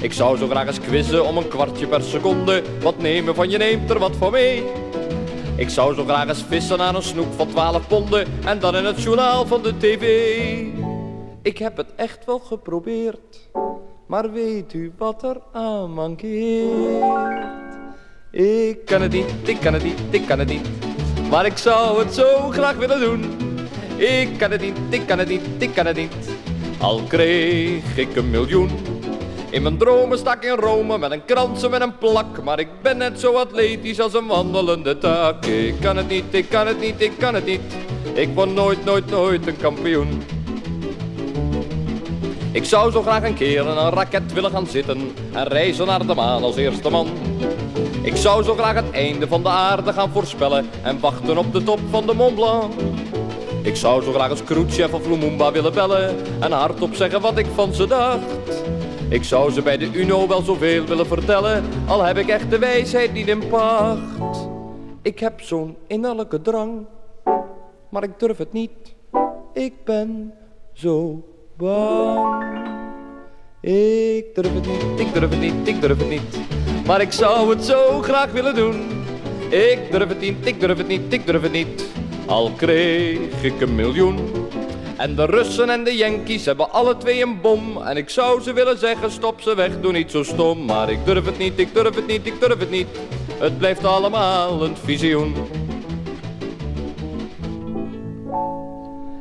Ik 0.01 0.12
zou 0.12 0.37
zo 0.37 0.48
graag 0.48 0.66
eens 0.66 0.81
quizzen 0.81 1.24
om 1.24 1.37
een 1.37 1.48
kwartje 1.48 1.87
per 1.87 2.03
seconde 2.03 2.62
Wat 2.83 2.98
nemen 2.98 3.35
van 3.35 3.51
je 3.51 3.59
neemt 3.59 3.90
er 3.90 3.98
wat 3.98 4.16
voor 4.16 4.31
mee 4.31 4.64
Ik 5.58 5.68
zou 5.68 5.94
zo 5.94 6.04
graag 6.04 6.28
eens 6.28 6.44
vissen 6.48 6.80
aan 6.80 6.94
een 6.94 7.02
snoek 7.02 7.32
van 7.36 7.48
12 7.48 7.88
ponden 7.88 8.26
En 8.44 8.58
dan 8.58 8.76
in 8.76 8.84
het 8.84 9.02
journaal 9.02 9.46
van 9.46 9.62
de 9.62 9.76
tv 9.76 10.04
Ik 11.42 11.58
heb 11.58 11.76
het 11.76 11.94
echt 11.94 12.24
wel 12.24 12.38
geprobeerd 12.38 13.50
Maar 14.06 14.32
weet 14.32 14.72
u 14.72 14.92
wat 14.98 15.22
er 15.22 15.36
aan 15.52 15.92
mankeert 15.92 17.58
ik 18.30 18.84
kan 18.84 19.02
het 19.02 19.12
niet, 19.12 19.32
ik 19.42 19.60
kan 19.60 19.72
het 19.72 19.82
niet, 19.82 20.00
ik 20.10 20.26
kan 20.26 20.38
het 20.38 20.48
niet. 20.48 20.68
Maar 21.30 21.46
ik 21.46 21.56
zou 21.56 22.04
het 22.04 22.14
zo 22.14 22.50
graag 22.50 22.76
willen 22.76 23.00
doen. 23.00 23.24
Ik 23.96 24.38
kan 24.38 24.50
het 24.50 24.60
niet, 24.60 24.78
ik 24.90 25.06
kan 25.06 25.18
het 25.18 25.28
niet, 25.28 25.42
ik 25.58 25.74
kan 25.74 25.86
het 25.86 25.96
niet. 25.96 26.14
Al 26.80 27.02
kreeg 27.02 27.96
ik 27.96 28.16
een 28.16 28.30
miljoen. 28.30 28.70
In 29.50 29.62
mijn 29.62 29.78
dromen 29.78 30.18
stak 30.18 30.44
in 30.44 30.56
Rome 30.56 30.98
met 30.98 31.11
een 31.11 31.24
krans 31.24 31.68
met 31.68 31.80
een 31.80 31.98
plak. 31.98 32.42
Maar 32.42 32.58
ik 32.58 32.68
ben 32.82 32.96
net 32.96 33.20
zo 33.20 33.32
atletisch 33.32 34.00
als 34.00 34.14
een 34.14 34.26
wandelende 34.26 34.98
tak. 34.98 35.46
Ik 35.46 35.74
kan 35.80 35.96
het 35.96 36.08
niet, 36.08 36.24
ik 36.30 36.48
kan 36.48 36.66
het 36.66 36.80
niet, 36.80 37.00
ik 37.00 37.12
kan 37.18 37.34
het 37.34 37.44
niet. 37.44 37.61
Ik 38.12 38.28
word 38.34 38.54
nooit, 38.54 38.84
nooit, 38.84 39.11
nooit 39.11 39.46
een 39.46 39.56
kampioen. 39.56 40.22
Ik 42.52 42.64
zou 42.64 42.92
zo 42.92 43.02
graag 43.02 43.22
een 43.22 43.34
keer 43.34 43.61
in 43.61 43.66
een 43.66 43.90
raket 43.90 44.32
willen 44.32 44.50
gaan 44.50 44.66
zitten 44.66 45.12
en 45.32 45.44
reizen 45.44 45.87
naar 45.87 46.06
de 46.06 46.14
maan 46.14 46.42
als 46.42 46.56
eerste 46.56 46.90
man. 46.90 47.08
Ik 48.02 48.16
zou 48.16 48.42
zo 48.42 48.54
graag 48.54 48.74
het 48.74 48.90
einde 48.90 49.26
van 49.26 49.42
de 49.42 49.48
aarde 49.48 49.92
gaan 49.92 50.11
voorspellen 50.11 50.66
en 50.82 51.00
wachten 51.00 51.38
op 51.38 51.52
de 51.52 51.62
top 51.62 51.80
van 51.90 52.06
de 52.06 52.14
Mont 52.14 52.34
Blanc. 52.34 52.72
Ik 53.62 53.76
zou 53.76 54.02
zo 54.02 54.12
graag 54.12 54.30
eens 54.30 54.44
Khrushchev 54.44 54.92
of 54.92 55.06
Lumumba 55.06 55.52
willen 55.52 55.72
bellen 55.72 56.16
en 56.40 56.52
hardop 56.52 56.94
zeggen 56.94 57.20
wat 57.20 57.38
ik 57.38 57.46
van 57.54 57.74
ze 57.74 57.87
dacht. 57.87 58.67
Ik 59.08 59.24
zou 59.24 59.50
ze 59.50 59.62
bij 59.62 59.78
de 59.78 59.90
UNO 59.92 60.28
wel 60.28 60.42
zoveel 60.42 60.84
willen 60.84 61.06
vertellen, 61.06 61.64
al 61.86 62.02
heb 62.02 62.16
ik 62.16 62.28
echt 62.28 62.50
de 62.50 62.58
wijsheid 62.58 63.12
niet 63.12 63.28
in 63.28 63.48
pacht. 63.48 64.48
Ik 65.02 65.18
heb 65.18 65.40
zo'n 65.40 65.76
innerlijke 65.86 66.42
drang, 66.42 66.86
maar 67.88 68.02
ik 68.02 68.18
durf 68.18 68.36
het 68.36 68.52
niet. 68.52 68.70
Ik 69.52 69.72
ben 69.84 70.34
zo 70.72 71.24
bang. 71.56 72.44
Ik 73.60 74.34
durf 74.34 74.54
het 74.54 74.66
niet, 74.66 75.00
ik 75.00 75.12
durf 75.12 75.30
het 75.30 75.40
niet, 75.40 75.68
ik 75.68 75.80
durf 75.80 75.98
het 75.98 76.08
niet. 76.08 76.38
Maar 76.86 77.00
ik 77.00 77.12
zou 77.12 77.50
het 77.50 77.64
zo 77.64 78.00
graag 78.02 78.32
willen 78.32 78.54
doen. 78.54 78.76
Ik 79.50 79.78
durf 79.90 80.08
het 80.08 80.20
niet, 80.20 80.46
ik 80.46 80.60
durf 80.60 80.78
het 80.78 80.88
niet, 80.88 81.12
ik 81.12 81.26
durf 81.26 81.42
het 81.42 81.52
niet. 81.52 81.84
Al 82.26 82.50
kreeg 82.56 83.42
ik 83.42 83.60
een 83.60 83.74
miljoen. 83.74 84.18
En 84.98 85.14
de 85.14 85.24
Russen 85.24 85.70
en 85.70 85.84
de 85.84 85.96
Yankees 85.96 86.44
hebben 86.44 86.72
alle 86.72 86.96
twee 86.96 87.22
een 87.22 87.40
bom. 87.40 87.82
En 87.82 87.96
ik 87.96 88.08
zou 88.08 88.40
ze 88.40 88.52
willen 88.52 88.78
zeggen, 88.78 89.11
stop 89.11 89.40
ze 89.40 89.54
weg, 89.54 89.80
doe 89.80 89.92
niet 89.92 90.11
zo 90.11 90.22
stom. 90.22 90.64
Maar 90.64 90.90
ik 90.90 91.04
durf 91.04 91.24
het 91.24 91.38
niet, 91.38 91.58
ik 91.58 91.74
durf 91.74 91.94
het 91.94 92.06
niet, 92.06 92.26
ik 92.26 92.40
durf 92.40 92.58
het 92.58 92.70
niet. 92.70 92.87
Het 93.38 93.58
blijft 93.58 93.84
allemaal 93.84 94.62
een 94.62 94.76
visioen. 94.76 95.34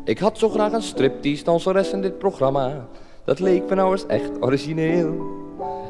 Ik 0.05 0.19
had 0.19 0.37
zo 0.37 0.49
graag 0.49 0.71
een 0.71 0.81
striptease 0.81 1.43
danseres 1.43 1.91
in 1.91 2.01
dit 2.01 2.17
programma. 2.17 2.87
Dat 3.25 3.39
leek 3.39 3.69
me 3.69 3.75
nou 3.75 3.91
eens 3.91 4.05
echt 4.05 4.31
origineel. 4.39 5.35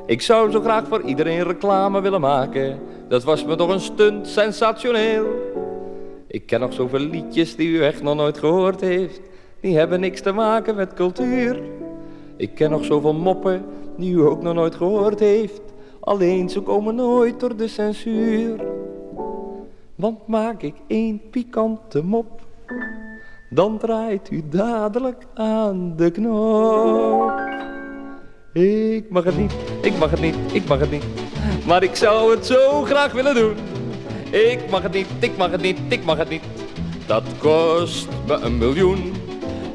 Ik 0.06 0.22
zou 0.22 0.52
zo 0.52 0.62
graag 0.62 0.88
voor 0.88 1.02
iedereen 1.02 1.44
reclame 1.44 2.02
willen 2.02 2.22
maken. 2.22 2.80
Dat 3.10 3.24
was 3.24 3.46
me 3.46 3.56
toch 3.56 3.70
een 3.70 3.80
stunt 3.80 4.28
sensationeel. 4.28 5.26
Ik 6.28 6.46
ken 6.46 6.60
nog 6.60 6.74
zoveel 6.74 7.00
liedjes 7.00 7.56
die 7.56 7.70
u 7.70 7.84
echt 7.84 8.02
nog 8.02 8.16
nooit 8.16 8.38
gehoord 8.38 8.82
heeft. 8.82 9.27
Die 9.60 9.78
hebben 9.78 10.00
niks 10.00 10.22
te 10.22 10.32
maken 10.32 10.76
met 10.76 10.94
cultuur. 10.94 11.60
Ik 12.36 12.56
ken 12.56 12.72
nog 12.72 12.86
zoveel 12.86 13.14
moppen 13.14 13.66
die 13.98 14.14
u 14.14 14.20
ook 14.20 14.42
nog 14.42 14.54
nooit 14.54 14.76
gehoord 14.76 15.20
heeft. 15.20 15.62
Alleen 16.00 16.50
ze 16.50 16.62
komen 16.62 16.96
nooit 16.96 17.40
door 17.40 17.56
de 17.56 17.68
censuur. 17.68 18.66
Want 19.96 20.28
maak 20.28 20.62
ik 20.62 20.76
één 20.88 21.22
pikante 21.30 22.04
mop, 22.04 22.42
dan 23.50 23.78
draait 23.78 24.32
u 24.32 24.44
dadelijk 24.50 25.26
aan 25.34 25.94
de 25.96 26.12
knop. 26.12 27.32
Ik 28.54 29.10
mag 29.10 29.24
het 29.24 29.38
niet, 29.38 29.56
ik 29.82 29.98
mag 29.98 30.12
het 30.12 30.22
niet, 30.22 30.36
ik 30.54 30.68
mag 30.68 30.80
het 30.80 30.92
niet. 30.92 31.06
Maar 31.66 31.84
ik 31.84 31.96
zou 31.96 32.36
het 32.36 32.46
zo 32.46 32.82
graag 32.82 33.12
willen 33.12 33.36
doen. 33.36 33.56
Ik 34.32 34.70
mag 34.70 34.82
het 34.82 34.94
niet, 34.94 35.08
ik 35.20 35.38
mag 35.38 35.52
het 35.52 35.62
niet, 35.62 35.80
ik 35.88 36.06
mag 36.06 36.18
het 36.18 36.30
niet. 36.30 36.44
Dat 37.06 37.24
kost 37.40 38.08
me 38.28 38.34
een 38.34 38.58
miljoen. 38.58 39.17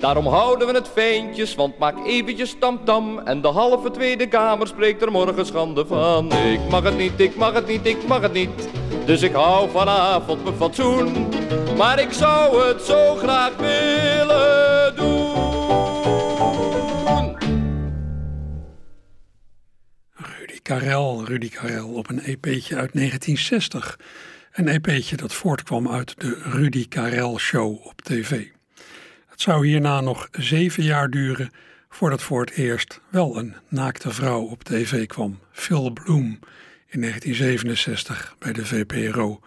Daarom 0.03 0.27
houden 0.27 0.67
we 0.67 0.75
het 0.75 0.89
fijntjes, 0.89 1.55
want 1.55 1.79
maak 1.79 2.07
eventjes 2.07 2.57
tamtam. 2.59 3.19
En 3.19 3.41
de 3.41 3.49
halve 3.49 3.91
Tweede 3.91 4.29
Kamer 4.29 4.67
spreekt 4.67 5.03
er 5.03 5.11
morgen 5.11 5.47
schande 5.47 5.87
van. 5.87 6.33
Ik 6.33 6.61
mag 6.71 6.83
het 6.83 6.97
niet, 6.97 7.21
ik 7.21 7.37
mag 7.37 7.53
het 7.53 7.67
niet, 7.67 7.87
ik 7.87 8.07
mag 8.07 8.21
het 8.21 8.33
niet. 8.33 8.69
Dus 9.07 9.23
ik 9.23 9.33
hou 9.33 9.71
vanavond 9.71 10.45
mijn 10.45 10.57
fatsoen. 10.57 11.29
Maar 11.77 12.01
ik 12.01 12.13
zou 12.13 12.67
het 12.67 12.83
zo 12.83 13.15
graag 13.15 13.57
willen 13.57 14.97
doen. 14.97 15.31
Karel, 20.63 21.25
Rudy 21.25 21.49
Karel, 21.49 21.89
op 21.89 22.09
een 22.09 22.21
EP'tje 22.21 22.77
uit 22.77 22.93
1960. 22.93 23.99
Een 24.53 24.69
EP'tje 24.69 25.17
dat 25.17 25.33
voortkwam 25.33 25.89
uit 25.89 26.21
de 26.21 26.41
Rudy 26.43 26.89
Karel 26.89 27.39
Show 27.39 27.87
op 27.87 28.03
tv. 28.03 28.47
Zou 29.43 29.67
hierna 29.67 30.01
nog 30.01 30.29
zeven 30.33 30.83
jaar 30.83 31.11
duren 31.11 31.51
voordat 31.89 32.23
voor 32.23 32.41
het 32.41 32.51
eerst 32.51 33.01
wel 33.09 33.39
een 33.39 33.55
naakte 33.69 34.11
vrouw 34.11 34.41
op 34.41 34.65
tv 34.65 35.07
kwam. 35.07 35.39
Phil 35.53 35.91
Bloom 35.91 36.39
in 36.87 37.01
1967 37.01 38.37
bij 38.39 38.53
de 38.53 38.67
VPRO. 38.67 39.41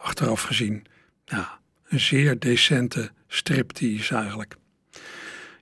Achteraf 0.00 0.42
gezien, 0.42 0.84
ja, 1.24 1.58
een 1.88 2.00
zeer 2.00 2.38
decente 2.38 3.10
striptease 3.28 4.14
eigenlijk. 4.14 4.56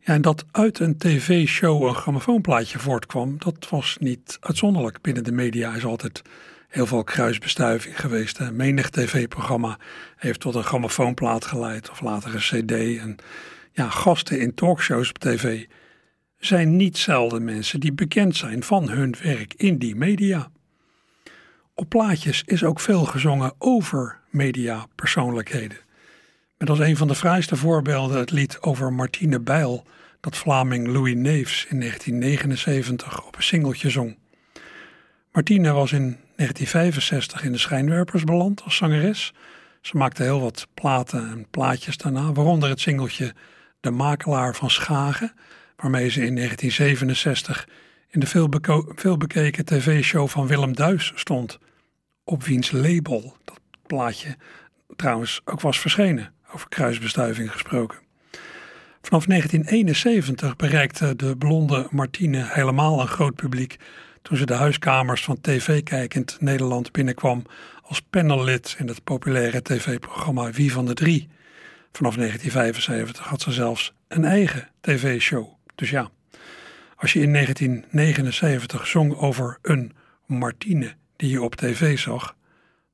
Ja, 0.00 0.14
en 0.14 0.22
dat 0.22 0.44
uit 0.50 0.78
een 0.78 0.98
tv-show 0.98 1.82
een 1.82 1.94
grammofoonplaatje 1.94 2.78
voortkwam, 2.78 3.38
dat 3.38 3.68
was 3.68 3.96
niet 4.00 4.36
uitzonderlijk. 4.40 5.00
Binnen 5.00 5.24
de 5.24 5.32
media 5.32 5.74
is 5.74 5.84
altijd 5.84 6.22
heel 6.68 6.86
veel 6.86 7.04
kruisbestuiving 7.04 8.00
geweest. 8.00 8.38
Hè. 8.38 8.52
Menig 8.52 8.90
tv-programma 8.90 9.78
heeft 10.16 10.40
tot 10.40 10.54
een 10.54 10.64
grammofoonplaat 10.64 11.44
geleid 11.44 11.90
of 11.90 12.00
later 12.00 12.34
een 12.34 12.64
cd. 12.64 13.00
En 13.00 13.16
ja, 13.76 13.90
gasten 13.90 14.40
in 14.40 14.54
talkshows 14.54 15.08
op 15.08 15.18
tv 15.18 15.66
zijn 16.38 16.76
niet 16.76 16.98
zelden 16.98 17.44
mensen 17.44 17.80
die 17.80 17.92
bekend 17.92 18.36
zijn 18.36 18.62
van 18.62 18.88
hun 18.88 19.14
werk 19.22 19.54
in 19.56 19.78
die 19.78 19.96
media. 19.96 20.50
Op 21.74 21.88
plaatjes 21.88 22.42
is 22.46 22.64
ook 22.64 22.80
veel 22.80 23.04
gezongen 23.04 23.52
over 23.58 24.20
mediapersoonlijkheden. 24.30 25.78
Met 26.58 26.70
als 26.70 26.78
een 26.78 26.96
van 26.96 27.08
de 27.08 27.14
fraaiste 27.14 27.56
voorbeelden 27.56 28.18
het 28.18 28.30
lied 28.30 28.62
over 28.62 28.92
Martine 28.92 29.40
Bijl, 29.40 29.84
dat 30.20 30.36
Vlaming 30.36 30.86
Louis 30.86 31.14
Neefs 31.14 31.66
in 31.68 31.80
1979 31.80 33.26
op 33.26 33.36
een 33.36 33.42
singeltje 33.42 33.90
zong. 33.90 34.18
Martine 35.32 35.72
was 35.72 35.92
in 35.92 36.18
1965 36.36 37.42
in 37.44 37.52
de 37.52 37.58
schijnwerpers 37.58 38.24
beland 38.24 38.62
als 38.62 38.76
zangeres. 38.76 39.32
Ze 39.80 39.96
maakte 39.96 40.22
heel 40.22 40.40
wat 40.40 40.66
platen 40.74 41.30
en 41.30 41.46
plaatjes 41.50 41.96
daarna, 41.96 42.32
waaronder 42.32 42.68
het 42.68 42.80
singeltje 42.80 43.34
De 43.86 43.92
Makelaar 43.92 44.54
van 44.54 44.70
Schagen, 44.70 45.32
waarmee 45.76 46.10
ze 46.10 46.26
in 46.26 46.34
1967 46.34 47.68
in 48.08 48.20
de 48.20 48.26
veelbekeken 48.94 49.64
tv-show 49.64 50.28
van 50.28 50.46
Willem 50.46 50.74
Duis 50.74 51.12
stond, 51.14 51.58
op 52.24 52.44
wiens 52.44 52.70
label 52.70 53.36
dat 53.44 53.60
plaatje 53.86 54.36
trouwens 54.96 55.40
ook 55.44 55.60
was 55.60 55.78
verschenen 55.78 56.32
over 56.52 56.68
kruisbestuiving 56.68 57.52
gesproken. 57.52 57.98
Vanaf 59.00 59.26
1971 59.26 60.56
bereikte 60.56 61.16
de 61.16 61.36
blonde 61.36 61.86
Martine 61.90 62.46
helemaal 62.48 63.00
een 63.00 63.08
groot 63.08 63.34
publiek 63.34 63.76
toen 64.22 64.36
ze 64.36 64.46
de 64.46 64.54
huiskamers 64.54 65.24
van 65.24 65.40
tv-kijkend 65.40 66.36
Nederland 66.40 66.92
binnenkwam 66.92 67.42
als 67.82 68.00
panellid 68.00 68.76
in 68.78 68.88
het 68.88 69.04
populaire 69.04 69.62
tv-programma 69.62 70.50
Wie 70.50 70.72
van 70.72 70.86
de 70.86 70.94
Drie. 70.94 71.28
Vanaf 71.92 72.14
1975 72.14 73.26
had 73.26 73.40
ze 73.40 73.52
zelfs 73.52 73.94
een 74.08 74.24
eigen 74.24 74.68
tv-show. 74.80 75.48
Dus 75.74 75.90
ja, 75.90 76.10
als 76.96 77.12
je 77.12 77.20
in 77.20 77.32
1979 77.32 78.86
zong 78.86 79.16
over 79.16 79.58
een 79.62 79.92
Martine 80.26 80.94
die 81.16 81.30
je 81.30 81.42
op 81.42 81.54
tv 81.54 81.98
zag, 81.98 82.36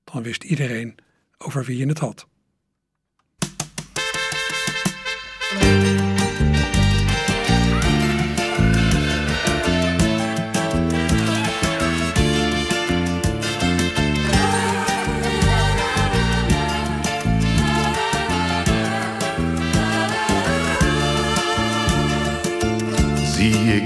dan 0.04 0.22
wist 0.22 0.44
iedereen 0.44 0.94
over 1.38 1.64
wie 1.64 1.76
je 1.76 1.86
het 1.86 1.98
had. 1.98 2.26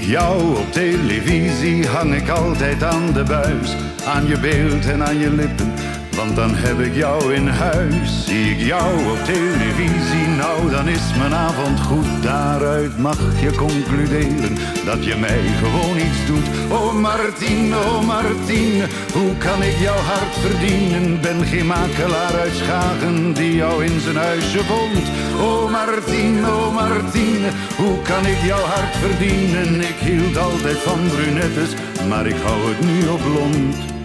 Jou 0.07 0.57
op 0.57 0.73
televisie, 0.73 1.87
hang 1.87 2.15
ik 2.15 2.29
altijd 2.29 2.83
aan 2.83 3.13
de 3.13 3.23
buis. 3.23 3.77
Aan 4.05 4.27
je 4.27 4.39
beeld 4.39 4.87
en 4.87 5.05
aan 5.05 5.19
je 5.19 5.31
lippen, 5.31 5.73
want 6.17 6.37
dan 6.37 6.51
heb 6.55 6.79
ik 6.81 6.95
jou 6.95 7.35
in 7.35 7.47
huis. 7.49 8.25
Zie 8.25 8.51
ik 8.51 8.61
jou 8.61 9.11
op 9.13 9.25
televisie, 9.25 10.27
nou 10.37 10.71
dan 10.71 10.89
is 10.89 11.15
mijn 11.19 11.35
avond 11.35 11.81
goed. 11.81 12.23
Daaruit 12.23 12.99
mag 12.99 13.19
je 13.41 13.55
concluderen 13.55 14.55
dat 14.85 15.05
je 15.05 15.17
mij 15.17 15.43
gewoon 15.63 15.97
iets 15.97 16.27
doet. 16.27 16.49
Oh 16.71 16.93
Martine, 16.93 17.77
oh 17.77 18.07
Martine, 18.07 18.87
hoe 19.13 19.37
kan 19.39 19.63
ik 19.63 19.77
jouw 19.79 20.03
hart 20.13 20.35
verdienen? 20.45 21.21
Ben 21.21 21.45
geen 21.45 21.67
makelaar 21.67 22.35
uit 22.41 22.55
Schagen 22.55 23.33
die 23.33 23.55
jou 23.55 23.85
in 23.85 24.01
zijn 24.01 24.17
huisje 24.17 24.65
vond. 24.65 25.05
Oh 25.41 25.71
Martine, 25.71 26.49
oh 26.49 26.75
Martine, 26.75 27.49
hoe 27.77 28.03
kan 28.03 28.27
ik 28.27 28.41
jouw 28.43 28.67
hart 28.75 28.97
verdienen? 29.05 29.81
Ik 29.81 29.99
hield 30.09 30.37
altijd 30.37 30.79
van 30.79 31.01
brunettes, 31.15 31.71
maar 32.09 32.27
ik 32.27 32.41
hou 32.45 32.69
het 32.69 32.81
nu 32.81 33.09
op 33.09 33.23
blond. 33.23 33.96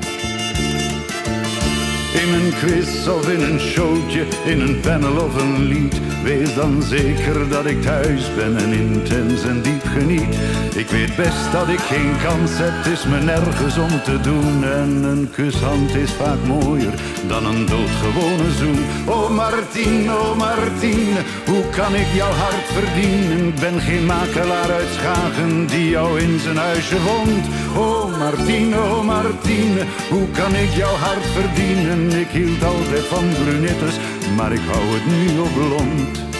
Een 2.51 2.57
quiz 2.57 3.07
of 3.07 3.29
in 3.29 3.41
een 3.41 3.59
showtje, 3.59 4.25
in 4.45 4.61
een 4.61 4.79
panel 4.79 5.25
of 5.25 5.41
een 5.41 5.63
lied. 5.63 5.99
Wees 6.23 6.53
dan 6.53 6.81
zeker 6.81 7.49
dat 7.49 7.65
ik 7.65 7.81
thuis 7.81 8.35
ben 8.35 8.57
en 8.57 8.73
intens 8.73 9.43
en 9.43 9.61
diep 9.61 9.83
geniet. 9.83 10.35
Ik 10.75 10.87
weet 10.87 11.15
best 11.15 11.51
dat 11.51 11.67
ik 11.67 11.79
geen 11.79 12.11
kans 12.23 12.51
heb, 12.53 12.71
het 12.75 12.85
is 12.85 13.05
me 13.05 13.19
nergens 13.19 13.77
om 13.77 14.01
te 14.03 14.19
doen. 14.21 14.63
En 14.63 15.03
een 15.03 15.29
kushand 15.31 15.95
is 15.95 16.11
vaak 16.11 16.37
mooier 16.47 16.93
dan 17.27 17.45
een 17.45 17.65
doodgewone 17.65 18.51
zoen. 18.59 18.79
Oh 19.05 19.29
Martine, 19.29 20.11
oh 20.11 20.37
Martine, 20.37 21.19
hoe 21.45 21.63
kan 21.69 21.95
ik 21.95 22.07
jouw 22.13 22.31
hart 22.31 22.67
verdienen? 22.77 23.47
Ik 23.47 23.59
ben 23.59 23.81
geen 23.81 24.05
makelaar 24.05 24.71
uit 24.71 24.91
Schagen 24.97 25.67
die 25.67 25.89
jou 25.89 26.19
in 26.19 26.39
zijn 26.39 26.57
huisje 26.57 26.97
vond. 26.97 27.45
Oh 27.75 28.17
Martine, 28.17 28.75
oh 28.75 29.03
Martine, 29.03 29.81
hoe 30.09 30.27
kan 30.29 30.55
ik 30.55 30.71
jouw 30.73 30.95
hart 30.95 31.25
verdienen? 31.25 32.19
Ik 32.19 32.31
hield 32.45 32.63
altijd 32.63 33.05
van 33.05 33.29
brunettes, 33.43 33.95
maar 34.35 34.51
ik 34.51 34.59
hou 34.59 34.85
het 34.85 35.05
nu 35.05 35.39
op 35.39 35.53
blond. 35.53 36.30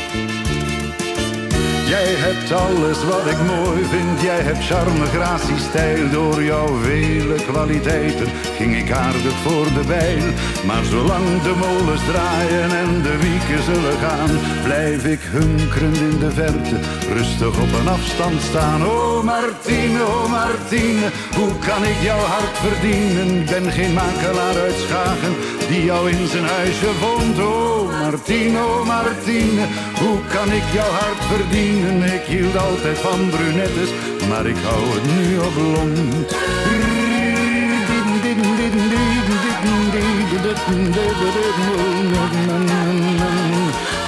Jij 1.91 2.15
hebt 2.27 2.51
alles 2.51 3.03
wat 3.03 3.25
ik 3.33 3.39
mooi 3.55 3.83
vind. 3.93 4.21
Jij 4.21 4.41
hebt 4.41 4.65
charme, 4.65 5.05
gratie, 5.05 5.57
stijl. 5.57 6.09
Door 6.09 6.43
jouw 6.43 6.71
vele 6.81 7.35
kwaliteiten 7.49 8.27
ging 8.57 8.73
ik 8.77 8.91
aardig 8.91 9.35
voor 9.45 9.67
de 9.77 9.83
bijl. 9.87 10.25
Maar 10.67 10.83
zolang 10.83 11.27
de 11.47 11.55
molens 11.63 12.05
draaien 12.11 12.71
en 12.83 12.91
de 13.07 13.15
wieken 13.25 13.63
zullen 13.69 13.97
gaan, 14.05 14.31
blijf 14.63 15.05
ik 15.05 15.21
hunkerend 15.21 15.97
in 15.97 16.17
de 16.19 16.31
verte, 16.31 16.77
rustig 17.17 17.53
op 17.65 17.71
een 17.79 17.87
afstand 17.97 18.41
staan. 18.41 18.85
Oh 18.85 19.23
Martine, 19.23 19.99
oh 20.13 20.25
Martine, 20.37 21.05
hoe 21.37 21.53
kan 21.67 21.83
ik 21.83 21.99
jouw 22.09 22.23
hart 22.33 22.57
verdienen? 22.65 23.27
Ik 23.41 23.45
ben 23.53 23.71
geen 23.71 23.93
makelaar 23.93 24.57
uit 24.65 24.79
Schagen 24.85 25.33
die 25.69 25.83
jou 25.83 26.09
in 26.09 26.27
zijn 26.27 26.45
huisje 26.45 26.91
vond. 27.01 27.39
Oh 27.39 27.99
Martine, 27.99 28.59
oh 28.59 28.85
Martine, 28.85 29.63
hoe 30.01 30.19
kan 30.35 30.49
ik 30.59 30.67
jouw 30.77 30.93
hart 31.01 31.23
verdienen? 31.31 31.80
Ik 31.81 32.21
hield 32.27 32.57
altijd 32.57 32.97
van 32.97 33.29
brunettes, 33.29 33.89
maar 34.29 34.45
ik 34.45 34.55
hou 34.55 34.83
het 34.95 35.05
nu 35.15 35.37
op 35.37 35.53
blond. 35.53 36.33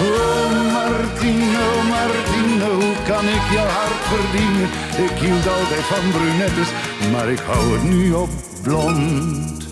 Oh 0.01 0.73
Martine, 0.73 1.63
Martine, 1.89 2.65
hoe 2.65 2.95
kan 3.07 3.25
ik 3.27 3.45
jouw 3.53 3.65
hart 3.65 4.03
verdienen? 4.13 4.69
Ik 5.11 5.17
hield 5.19 5.47
altijd 5.47 5.83
van 5.83 6.11
brunettes, 6.11 6.69
maar 7.11 7.29
ik 7.29 7.39
hou 7.39 7.73
het 7.73 7.83
nu 7.83 8.13
op 8.13 8.29
blond. 8.63 9.67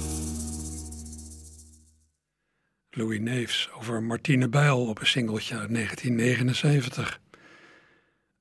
Louis 2.90 3.20
Neefs 3.20 3.70
over 3.78 4.04
Martine 4.04 4.50
Bijl 4.50 4.86
op 4.86 5.00
een 5.00 5.08
singeltje 5.08 5.58
uit 5.58 5.74
1979. 5.74 7.21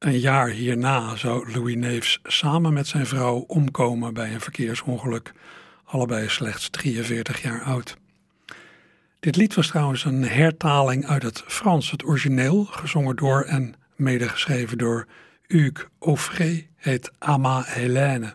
Een 0.01 0.19
jaar 0.19 0.49
hierna 0.49 1.17
zou 1.17 1.53
Louis 1.53 1.77
Neefs 1.77 2.21
samen 2.23 2.73
met 2.73 2.87
zijn 2.87 3.07
vrouw 3.07 3.45
omkomen 3.47 4.15
bij 4.15 4.35
een 4.35 4.41
verkeersongeluk, 4.41 5.33
allebei 5.85 6.29
slechts 6.29 6.71
43 6.71 7.43
jaar 7.43 7.63
oud. 7.63 7.97
Dit 9.19 9.37
lied 9.37 9.55
was 9.55 9.67
trouwens 9.67 10.05
een 10.05 10.23
hertaling 10.23 11.07
uit 11.07 11.23
het 11.23 11.43
Frans, 11.47 11.91
het 11.91 12.05
origineel, 12.05 12.65
gezongen 12.65 13.17
door 13.17 13.43
en 13.43 13.75
medegeschreven 13.97 14.79
door 14.79 15.07
Hugues 15.47 15.87
Offray, 15.99 16.69
heet 16.77 17.11
Ama 17.19 17.65
Hélène. 17.67 18.35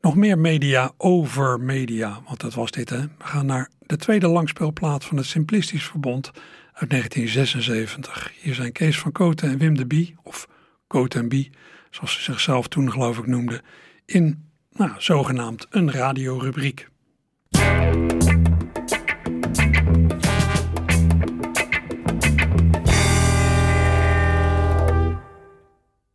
Nog 0.00 0.16
meer 0.16 0.38
media 0.38 0.92
over 0.96 1.60
media, 1.60 2.20
want 2.26 2.40
dat 2.40 2.54
was 2.54 2.70
dit 2.70 2.90
hè. 2.90 3.00
We 3.00 3.24
gaan 3.24 3.46
naar 3.46 3.70
de 3.86 3.96
tweede 3.96 4.28
langspeelplaat 4.28 5.04
van 5.04 5.16
het 5.16 5.26
Simplistisch 5.26 5.84
Verbond 5.84 6.30
uit 6.80 6.90
1976. 6.90 8.32
Hier 8.40 8.54
zijn 8.54 8.72
Kees 8.72 8.98
van 8.98 9.12
Koten 9.12 9.48
en 9.48 9.58
Wim 9.58 9.76
de 9.76 9.86
Bie, 9.86 10.16
of 10.22 10.48
Koot 10.86 11.14
en 11.14 11.28
Bie, 11.28 11.50
zoals 11.90 12.14
ze 12.14 12.22
zichzelf 12.22 12.68
toen 12.68 12.90
geloof 12.90 13.18
ik 13.18 13.26
noemden, 13.26 13.60
in 14.04 14.50
nou, 14.72 14.90
zogenaamd 14.98 15.66
een 15.70 15.90
radiorubriek. 15.90 16.88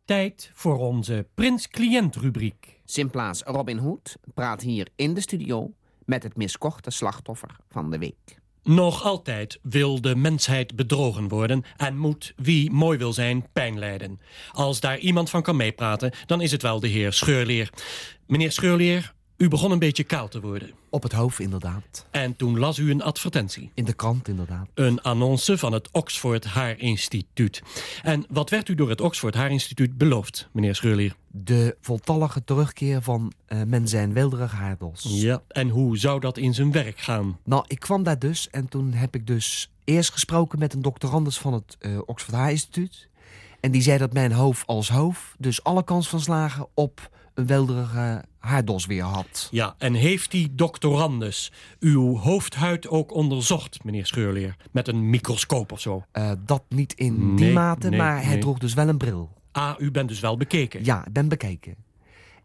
Tijd 0.04 0.50
voor 0.54 0.78
onze 0.78 1.26
Prins-cliënt-rubriek. 1.34 2.80
Simplaas 2.84 3.42
Robin 3.42 3.78
Hood 3.78 4.16
praat 4.34 4.60
hier 4.60 4.88
in 4.96 5.14
de 5.14 5.20
studio 5.20 5.74
met 6.04 6.22
het 6.22 6.36
miskorte 6.36 6.90
slachtoffer 6.90 7.56
van 7.68 7.90
de 7.90 7.98
week. 7.98 8.44
Nog 8.66 9.02
altijd 9.02 9.58
wil 9.62 10.00
de 10.00 10.16
mensheid 10.16 10.76
bedrogen 10.76 11.28
worden 11.28 11.64
en 11.76 11.96
moet 11.96 12.32
wie 12.36 12.70
mooi 12.70 12.98
wil 12.98 13.12
zijn 13.12 13.46
pijn 13.52 13.78
lijden. 13.78 14.20
Als 14.52 14.80
daar 14.80 14.98
iemand 14.98 15.30
van 15.30 15.42
kan 15.42 15.56
meepraten, 15.56 16.12
dan 16.26 16.40
is 16.40 16.52
het 16.52 16.62
wel 16.62 16.80
de 16.80 16.88
heer 16.88 17.12
Scheurleer. 17.12 17.70
Meneer 18.26 18.52
Scheurleer, 18.52 19.14
u 19.36 19.48
begon 19.48 19.70
een 19.70 19.78
beetje 19.78 20.04
kaal 20.04 20.28
te 20.28 20.40
worden. 20.40 20.70
Op 20.90 21.02
het 21.02 21.12
hoofd 21.12 21.40
inderdaad. 21.40 22.06
En 22.10 22.36
toen 22.36 22.58
las 22.58 22.78
u 22.78 22.90
een 22.90 23.02
advertentie. 23.02 23.70
In 23.74 23.84
de 23.84 23.92
krant 23.92 24.28
inderdaad. 24.28 24.68
Een 24.74 25.02
annonce 25.02 25.58
van 25.58 25.72
het 25.72 25.88
Oxford 25.92 26.44
Haarinstituut. 26.44 27.62
En 28.02 28.24
wat 28.28 28.50
werd 28.50 28.68
u 28.68 28.74
door 28.74 28.88
het 28.88 29.00
Oxford 29.00 29.34
Haarinstituut 29.34 29.98
beloofd, 29.98 30.48
meneer 30.52 30.74
Scheurleer? 30.74 31.16
De 31.26 31.76
voltallige 31.80 32.44
terugkeer 32.44 33.02
van 33.02 33.32
uh, 33.48 33.62
men 33.62 33.88
zijn 33.88 34.12
wilderige 34.12 34.56
haardos. 34.56 35.06
Ja, 35.08 35.42
en 35.48 35.68
hoe 35.68 35.98
zou 35.98 36.20
dat 36.20 36.38
in 36.38 36.54
zijn 36.54 36.72
werk 36.72 36.98
gaan? 36.98 37.38
Nou, 37.44 37.64
ik 37.66 37.80
kwam 37.80 38.02
daar 38.02 38.18
dus 38.18 38.50
en 38.50 38.68
toen 38.68 38.92
heb 38.92 39.14
ik 39.14 39.26
dus 39.26 39.70
eerst 39.84 40.10
gesproken 40.10 40.58
met 40.58 40.74
een 40.74 40.82
doctorandus 40.82 41.38
van 41.38 41.52
het 41.52 41.76
uh, 41.80 41.98
Oxford 42.06 42.36
Haarinstituut. 42.36 43.08
En 43.60 43.70
die 43.70 43.82
zei 43.82 43.98
dat 43.98 44.12
mijn 44.12 44.32
hoofd 44.32 44.66
als 44.66 44.88
hoofd 44.88 45.34
dus 45.38 45.64
alle 45.64 45.84
kans 45.84 46.08
van 46.08 46.20
slagen 46.20 46.68
op 46.74 47.10
welderige 47.44 48.24
haardos 48.38 48.86
weer 48.86 49.02
had. 49.02 49.48
Ja, 49.50 49.74
en 49.78 49.94
heeft 49.94 50.30
die 50.30 50.54
doctorandus 50.54 51.52
uw 51.80 52.16
hoofdhuid 52.16 52.88
ook 52.88 53.14
onderzocht, 53.14 53.84
meneer 53.84 54.06
Scheurleer? 54.06 54.56
Met 54.70 54.88
een 54.88 55.10
microscoop 55.10 55.72
of 55.72 55.80
zo? 55.80 56.04
Uh, 56.12 56.30
dat 56.44 56.62
niet 56.68 56.92
in 56.92 57.36
die 57.36 57.52
mate, 57.52 57.88
nee, 57.88 57.98
maar 57.98 58.24
hij 58.24 58.38
droeg 58.38 58.58
dus 58.58 58.74
wel 58.74 58.88
een 58.88 58.98
bril. 58.98 59.30
Ah, 59.52 59.74
u 59.78 59.90
bent 59.90 60.08
dus 60.08 60.20
wel 60.20 60.36
bekeken? 60.36 60.84
Ja, 60.84 61.06
ik 61.06 61.12
ben 61.12 61.28
bekeken. 61.28 61.74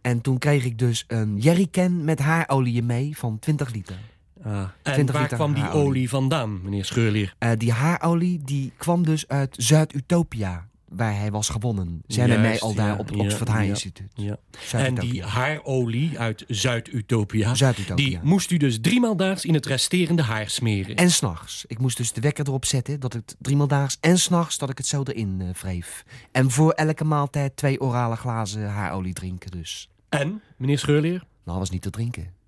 En 0.02 0.22
toen 0.22 0.38
kreeg 0.38 0.66
ik 0.66 0.80
dus 0.80 1.06
een 1.08 1.38
jerrycan 1.38 2.04
met 2.04 2.20
haarolie 2.20 2.84
mee 2.84 3.18
van 3.18 3.40
20 3.40 3.74
liter. 3.74 3.98
Ah, 4.44 4.62
en 4.84 4.94
20 4.94 5.16
waar 5.16 5.28
kwam 5.28 5.54
die 5.54 5.64
haarolie. 5.64 5.88
olie 5.88 6.10
vandaan, 6.10 6.62
meneer 6.64 6.86
Scheurleer? 6.86 7.36
Eh, 7.38 7.52
die 7.58 7.72
haarolie 7.72 8.42
die 8.44 8.74
kwam 8.78 9.06
dus 9.06 9.28
uit 9.28 9.56
Zuid-Utopia. 9.60 10.70
Waar 10.92 11.16
hij 11.18 11.32
was 11.32 11.50
gewonnen. 11.50 12.02
Zijn 12.08 12.30
met 12.30 12.38
mij 12.38 12.48
Juist, 12.48 12.62
al 12.62 12.74
daar 12.74 12.98
op 12.98 13.10
het 13.10 13.18
Oxford 13.18 13.50
ja, 13.50 13.58
High 13.58 13.70
Instituut. 13.70 14.08
Ja. 14.14 14.38
En 14.72 14.96
die 14.96 15.24
haarolie 15.24 16.20
uit 16.20 16.44
Zuid-Utopia, 16.48 17.54
die 17.96 18.20
moest 18.24 18.52
u 18.52 18.58
dus 18.58 18.80
driemaal 18.82 19.16
daags 19.16 19.46
in 19.46 19.54
het 19.54 19.66
resterende 19.66 20.22
haar 20.22 20.50
smeren. 20.50 20.96
En 20.96 21.12
s'nachts. 21.12 21.64
Ik 21.68 21.80
moest 21.80 21.98
dus 21.98 22.14
de 22.14 22.22
wekker 22.22 22.48
erop 22.48 22.66
zetten 22.66 23.00
dat 23.00 23.14
het 23.14 23.36
driemaal 23.40 23.68
daags 23.68 23.98
en 24.00 24.20
s'nachts 24.20 24.58
dat 24.58 24.70
ik 24.70 24.78
het 24.78 24.88
zo 24.88 25.04
erin 25.04 25.42
eh, 25.42 25.50
wreef. 25.62 26.04
En 26.32 26.52
voor 26.52 26.72
elke 26.72 27.04
maaltijd 27.04 27.56
twee 27.56 27.82
orale 27.82 28.16
glazen 28.16 28.70
haarolie 28.70 29.14
drinken 29.14 29.52
dus. 29.52 29.90
En, 30.10 30.42
meneer 30.58 30.80
Scheurleer? 30.80 31.12
Nou, 31.12 31.24
dat 31.44 31.58
was 31.58 31.70
niet 31.70 31.82
te 31.82 31.90
drinken. 31.90 32.41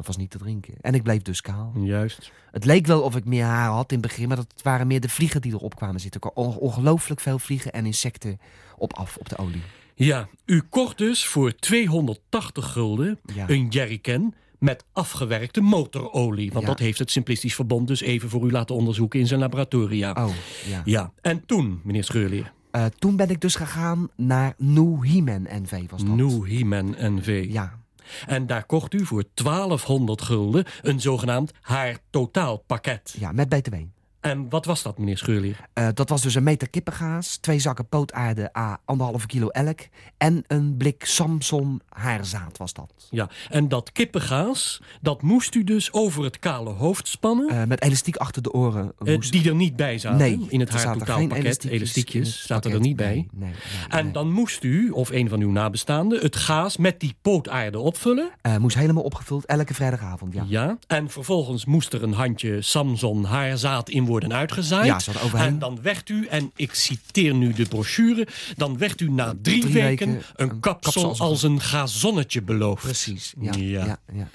Dat 0.00 0.08
was 0.08 0.18
niet 0.18 0.30
te 0.30 0.38
drinken. 0.38 0.74
En 0.80 0.94
ik 0.94 1.02
bleef 1.02 1.22
dus 1.22 1.40
kaal. 1.40 1.72
Juist. 1.82 2.32
Het 2.50 2.64
leek 2.64 2.86
wel 2.86 3.02
of 3.02 3.16
ik 3.16 3.24
meer 3.24 3.44
haar 3.44 3.68
had 3.70 3.92
in 3.92 3.98
het 3.98 4.06
begin, 4.06 4.28
maar 4.28 4.36
dat 4.36 4.54
waren 4.62 4.86
meer 4.86 5.00
de 5.00 5.08
vliegen 5.08 5.40
die 5.40 5.52
erop 5.52 5.76
kwamen 5.76 6.00
zitten. 6.00 6.20
Er 6.20 6.30
ongelooflijk 6.34 7.20
veel 7.20 7.38
vliegen 7.38 7.72
en 7.72 7.86
insecten 7.86 8.38
op 8.76 8.92
af 8.94 9.16
op 9.16 9.28
de 9.28 9.36
olie. 9.38 9.62
Ja, 9.94 10.28
u 10.46 10.60
kocht 10.60 10.98
dus 10.98 11.26
voor 11.26 11.54
280 11.54 12.72
gulden 12.72 13.18
Ja. 13.34 13.48
een 13.48 13.68
jerrycan 13.68 14.34
met 14.58 14.84
afgewerkte 14.92 15.60
motorolie. 15.60 16.50
Want 16.52 16.64
Ja. 16.64 16.70
dat 16.70 16.78
heeft 16.78 16.98
het 16.98 17.10
Simplistisch 17.10 17.54
Verbond 17.54 17.88
dus 17.88 18.00
even 18.00 18.28
voor 18.28 18.46
u 18.46 18.50
laten 18.50 18.74
onderzoeken 18.74 19.20
in 19.20 19.26
zijn 19.26 19.40
laboratoria. 19.40 20.12
Oh, 20.12 20.34
ja. 20.66 20.82
Ja, 20.84 21.12
en 21.20 21.46
toen, 21.46 21.80
meneer 21.84 22.04
Scheurleer? 22.04 22.52
Eh, 22.70 22.84
toen 22.98 23.16
ben 23.16 23.30
ik 23.30 23.40
dus 23.40 23.54
gegaan 23.54 24.08
naar 24.16 24.54
New 24.58 25.04
Heman 25.04 25.42
NV 25.42 25.90
was 25.90 26.04
dat. 26.04 26.14
New 26.16 26.46
He-Man 26.48 26.94
NV. 26.98 27.46
Ja. 27.50 27.78
En 28.26 28.46
daar 28.46 28.64
kocht 28.64 28.94
u 28.94 29.06
voor 29.06 29.24
1200 29.34 30.22
gulden 30.22 30.64
een 30.82 31.00
zogenaamd 31.00 31.52
haar 31.60 31.98
totaalpakket. 32.10 33.14
Ja, 33.18 33.32
met 33.32 33.48
BTW. 33.48 33.74
En 34.20 34.48
wat 34.48 34.64
was 34.64 34.82
dat, 34.82 34.98
meneer 34.98 35.18
Scheurleer? 35.18 35.56
Eh, 35.72 35.88
dat 35.94 36.08
was 36.08 36.22
dus 36.22 36.34
een 36.34 36.42
meter 36.42 36.70
kippengaas, 36.70 37.36
twee 37.36 37.58
zakken 37.58 37.88
pootaarde 37.88 38.56
a 38.56 38.80
anderhalve 38.84 39.26
kilo 39.26 39.48
elk 39.48 39.80
en 40.16 40.44
een 40.46 40.76
blik 40.76 41.04
Samson 41.04 41.80
haarzaad 41.88 42.58
was 42.58 42.72
dat. 42.72 42.92
Ja, 43.10 43.28
en 43.48 43.68
dat 43.68 43.92
kippengaas, 43.92 44.80
dat 45.00 45.22
moest 45.22 45.54
u 45.54 45.64
dus 45.64 45.92
over 45.92 46.24
het 46.24 46.38
kale 46.38 46.70
hoofd 46.70 47.08
spannen. 47.08 47.48
Eh, 47.48 47.64
met 47.64 47.82
elastiek 47.82 48.16
achter 48.16 48.42
de 48.42 48.52
oren. 48.52 48.92
eh, 49.04 49.20
die 49.20 49.48
er 49.48 49.54
niet 49.54 49.76
bij 49.76 49.98
zaten 49.98 50.18
nee, 50.18 50.46
in 50.48 50.60
het 50.60 50.68
er 50.68 50.74
haar 50.74 50.84
zaten 50.84 51.00
geen 51.00 51.06
totaalpakket. 51.06 51.44
elastiekjes 51.44 51.80
Elastiekjes 51.80 52.46
zaten 52.46 52.72
er 52.72 52.80
niet 52.80 52.96
bij. 52.96 53.14
Nee, 53.14 53.28
nee, 53.32 53.50
nee, 53.50 54.00
En 54.00 54.12
dan 54.12 54.32
moest 54.32 54.64
u, 54.64 54.90
of 54.90 55.10
een 55.10 55.28
van 55.28 55.40
uw 55.40 55.50
nabestaanden, 55.50 56.20
het 56.20 56.36
gaas 56.36 56.76
met 56.76 57.00
die 57.00 57.14
pootaarde 57.22 57.78
opvullen. 57.78 58.30
Moest 58.58 58.76
helemaal 58.76 59.02
opgevuld, 59.02 59.44
elke 59.44 59.74
vrijdagavond, 59.74 60.34
ja. 60.34 60.44
Ja. 60.48 60.78
En 60.86 61.10
vervolgens 61.10 61.64
moest 61.64 61.92
er 61.92 62.02
een 62.02 62.12
handje 62.12 62.62
Samson 62.62 63.24
haarzaad 63.24 63.88
in 63.88 64.04
worden 64.10 64.32
uitgezaaid. 64.32 65.04
Ja. 65.04 65.14
En 65.34 65.58
dan 65.58 65.82
werd 65.82 66.08
u, 66.08 66.26
en 66.26 66.50
ik 66.56 66.74
citeer 66.74 67.34
nu 67.34 67.52
de 67.52 67.64
brochure, 67.66 68.26
dan 68.56 68.78
werd 68.78 69.00
u 69.00 69.10
na 69.10 69.34
drie, 69.42 69.60
Drie 69.60 69.72
weken, 69.72 70.08
weken 70.08 70.24
een 70.36 70.50
een 70.50 70.60
kapsel, 70.60 71.02
kapsel 71.02 71.26
als 71.26 71.42
een- 71.42 71.60
gazonnetje 71.60 72.42
beloofd. 72.42 72.82
Precies, 72.82 73.34
ja, 73.40 73.52
Ja. 73.58 73.84
ja. 73.84 73.98
Ja, 74.12 74.28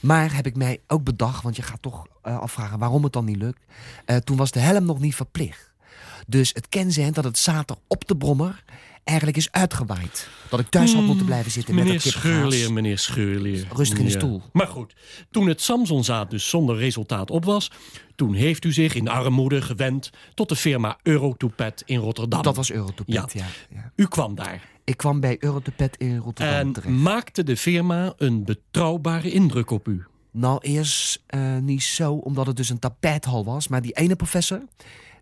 Maar 0.00 0.34
heb 0.34 0.46
ik 0.46 0.56
mij 0.56 0.80
ook 0.86 1.04
bedacht, 1.04 1.42
want 1.42 1.56
je 1.56 1.62
gaat 1.62 1.82
toch 1.82 2.06
eh, 2.22 2.38
afvragen 2.38 2.78
waarom 2.78 3.02
het 3.04 3.12
dan 3.12 3.24
niet 3.24 3.36
lukt. 3.36 3.62
Eh, 4.04 4.16
toen 4.16 4.36
was 4.36 4.50
de 4.50 4.60
helm 4.60 4.84
nog 4.84 5.00
niet 5.00 5.14
verplicht. 5.14 5.70
Dus 6.26 6.50
het 6.54 6.68
kenzend 6.68 7.14
dat 7.14 7.24
het 7.24 7.38
zater 7.38 7.76
op 7.88 8.08
de 8.08 8.16
brommer 8.16 8.62
eigenlijk 9.04 9.38
is 9.38 9.50
uitgewaaid. 9.50 10.28
Dat 10.48 10.60
ik 10.60 10.68
thuis 10.68 10.94
had 10.94 11.02
moeten 11.02 11.26
blijven 11.26 11.50
zitten 11.50 11.74
met 11.74 11.84
Hmm, 11.84 11.92
Meneer 11.92 12.12
dat. 12.12 12.22
Scheurleer, 12.22 12.72
meneer 12.72 12.98
Scheurleer. 12.98 13.66
Rustig 13.74 13.98
in 13.98 14.04
de 14.04 14.10
stoel. 14.10 14.42
Maar 14.52 14.66
goed, 14.66 14.94
toen 15.30 15.48
het 15.48 15.60
Samsonzaad 15.60 16.30
dus 16.30 16.48
zonder 16.48 16.76
resultaat 16.76 17.30
op 17.30 17.44
was... 17.44 17.70
toen 18.20 18.34
heeft 18.34 18.64
u 18.64 18.72
zich 18.72 18.94
in 18.94 19.08
armoede 19.08 19.62
gewend 19.62 20.10
tot 20.34 20.48
de 20.48 20.56
firma 20.56 20.98
Eurotopet 21.02 21.82
in 21.86 21.98
Rotterdam. 21.98 22.42
Dat 22.42 22.56
was 22.56 22.72
Eurotopet, 22.72 23.32
ja. 23.32 23.46
ja. 23.70 23.92
U 23.96 24.06
kwam 24.06 24.34
daar 24.34 24.62
Ik 24.84 24.96
kwam 24.96 25.20
bij 25.20 25.36
Eurotopet 25.38 25.96
in 25.96 26.16
Rotterdam 26.16 26.54
en 26.54 26.72
terecht. 26.72 26.94
maakte 26.94 27.42
de 27.42 27.56
firma 27.56 28.12
een 28.16 28.44
betrouwbare 28.44 29.30
indruk 29.30 29.70
op 29.70 29.88
u. 29.88 30.04
Nou, 30.30 30.58
eerst 30.62 31.22
eh, 31.26 31.56
niet 31.56 31.82
zo, 31.82 32.12
omdat 32.12 32.46
het 32.46 32.56
dus 32.56 32.68
een 32.68 32.78
tapijthal 32.78 33.44
was. 33.44 33.68
Maar 33.68 33.82
die 33.82 33.92
ene 33.92 34.16
professor, 34.16 34.60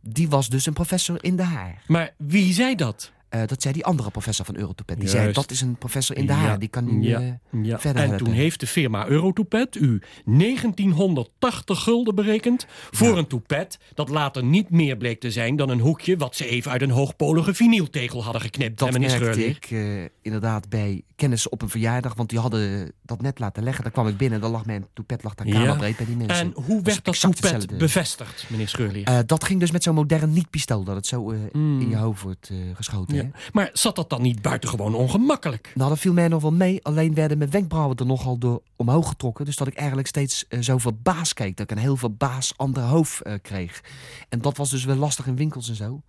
die 0.03 0.29
was 0.29 0.49
dus 0.49 0.67
een 0.67 0.73
professor 0.73 1.25
in 1.25 1.37
de 1.37 1.43
haar. 1.43 1.83
Maar 1.87 2.15
wie 2.17 2.53
zei 2.53 2.75
dat? 2.75 3.13
Eh, 3.29 3.41
dat 3.47 3.62
zei 3.62 3.75
die 3.75 3.85
andere 3.85 4.11
professor 4.11 4.45
van 4.45 4.57
Eurotopet. 4.57 4.97
Die 5.01 5.05
Juist. 5.09 5.23
zei, 5.23 5.33
dat 5.33 5.51
is 5.51 5.61
een 5.61 5.77
professor 5.77 6.17
in 6.17 6.27
de 6.27 6.33
haar. 6.33 6.59
Die 6.59 6.69
kan 6.69 6.99
nu 6.99 7.09
ja, 7.09 7.21
eh, 7.21 7.64
ja. 7.64 7.79
verder 7.79 8.03
En 8.03 8.09
helpen. 8.09 8.27
toen 8.27 8.35
heeft 8.35 8.61
de 8.61 8.67
firma 8.67 9.07
Eurotopet 9.07 9.77
u 9.77 10.01
1980 10.25 11.83
gulden 11.83 12.14
berekend 12.14 12.67
voor 12.91 13.19
een 13.19 13.27
toepet 13.27 13.79
dat 13.95 14.09
later 14.09 14.45
niet 14.45 14.71
meer 14.71 14.97
bleek 14.97 15.21
te 15.21 15.31
zijn 15.31 15.57
dan 15.57 15.69
een 15.69 15.81
hoekje 15.81 16.17
wat 16.17 16.37
ze 16.37 16.47
even 16.47 16.71
uit 16.71 16.83
een 16.83 16.91
hoogpolige 16.91 17.55
vinyltegel 17.55 18.25
hadden 18.25 18.43
geknipt. 18.43 18.79
Dat 18.79 18.99
merkte 18.99 19.47
ik 19.47 19.67
eh, 19.71 20.05
inderdaad 20.23 20.69
bij 20.69 21.03
kennissen 21.17 21.53
op 21.53 21.62
een 21.62 21.69
verjaardag. 21.69 22.14
Want 22.14 22.29
die 22.29 22.38
hadden 22.38 22.93
dat 23.03 23.23
net 23.23 23.38
laten 23.38 23.62
leggen. 23.62 23.83
Daar 23.83 23.93
kwam 23.93 24.07
ik 24.09 24.17
binnen. 24.17 24.41
Dan 24.41 24.51
lag 24.51 24.67
mijn 24.67 24.87
toepet 24.93 25.23
lag 25.23 25.35
daar 25.35 25.47
Ja. 25.47 25.53
kamerbreed 25.53 25.97
bij 25.97 26.07
die 26.07 26.17
mensen. 26.17 26.37
En 26.37 26.53
hoe 26.64 26.83
werd 26.83 27.05
dat 27.05 27.21
toepet 27.21 27.41
hetzelfde. 27.41 27.77
bevestigd, 27.77 28.45
meneer 28.51 28.69
Scheurleer? 28.69 29.05
Eh, 29.05 29.19
dat 29.27 29.45
ging 29.45 29.61
dus 29.61 29.71
met 29.71 29.83
zo'n 29.83 29.95
modern 29.95 30.33
niet-pistool. 30.33 30.85
Dat 30.85 30.97
het 30.97 31.07
zo 31.07 31.31
eh, 31.31 31.38
in 31.53 31.88
je 31.88 31.97
hoofd 31.97 32.23
wordt 32.23 32.49
eh, 32.51 32.57
geschoten. 32.75 33.17
Ja. 33.23 33.31
Maar 33.53 33.71
zat 33.73 33.97
dat 33.97 34.11
dan 34.11 34.23
niet 34.23 34.43
buitengewoon 34.43 34.95
ongemakkelijk? 34.95 35.73
Nou, 35.75 35.89
dat 35.89 35.99
viel 35.99 36.13
mij 36.13 36.29
nog 36.29 36.43
wel 36.43 36.53
mee. 36.53 36.85
Alleen 36.85 37.15
werden 37.15 37.39
mijn 37.39 37.51
wenkbrauwen 37.51 37.97
er 37.97 38.07
nogal 38.07 38.39
door 38.39 38.63
omhoog 38.77 39.09
getrokken. 39.09 39.45
Dus 39.45 39.57
dat 39.57 39.67
ik 39.67 39.75
eigenlijk 39.75 40.09
steeds 40.09 40.47
eh, 40.49 40.61
zo 40.61 40.79
verbaasd 40.79 41.35
keek. 41.35 41.57
Dat 41.57 41.71
ik 41.71 41.77
een 41.77 41.83
heel 41.83 41.97
verbaasd 41.97 42.53
ander 42.57 42.83
hoofd 42.83 43.23
eh, 43.23 43.35
kreeg. 43.43 43.81
En 44.29 44.41
dat 44.41 44.57
was 44.57 44.71
dus 44.71 44.85
wel 44.85 44.97
lastig 44.97 45.27
in 45.27 45.37
winkels 45.37 45.69
en 45.69 45.75
zo. 45.75 46.03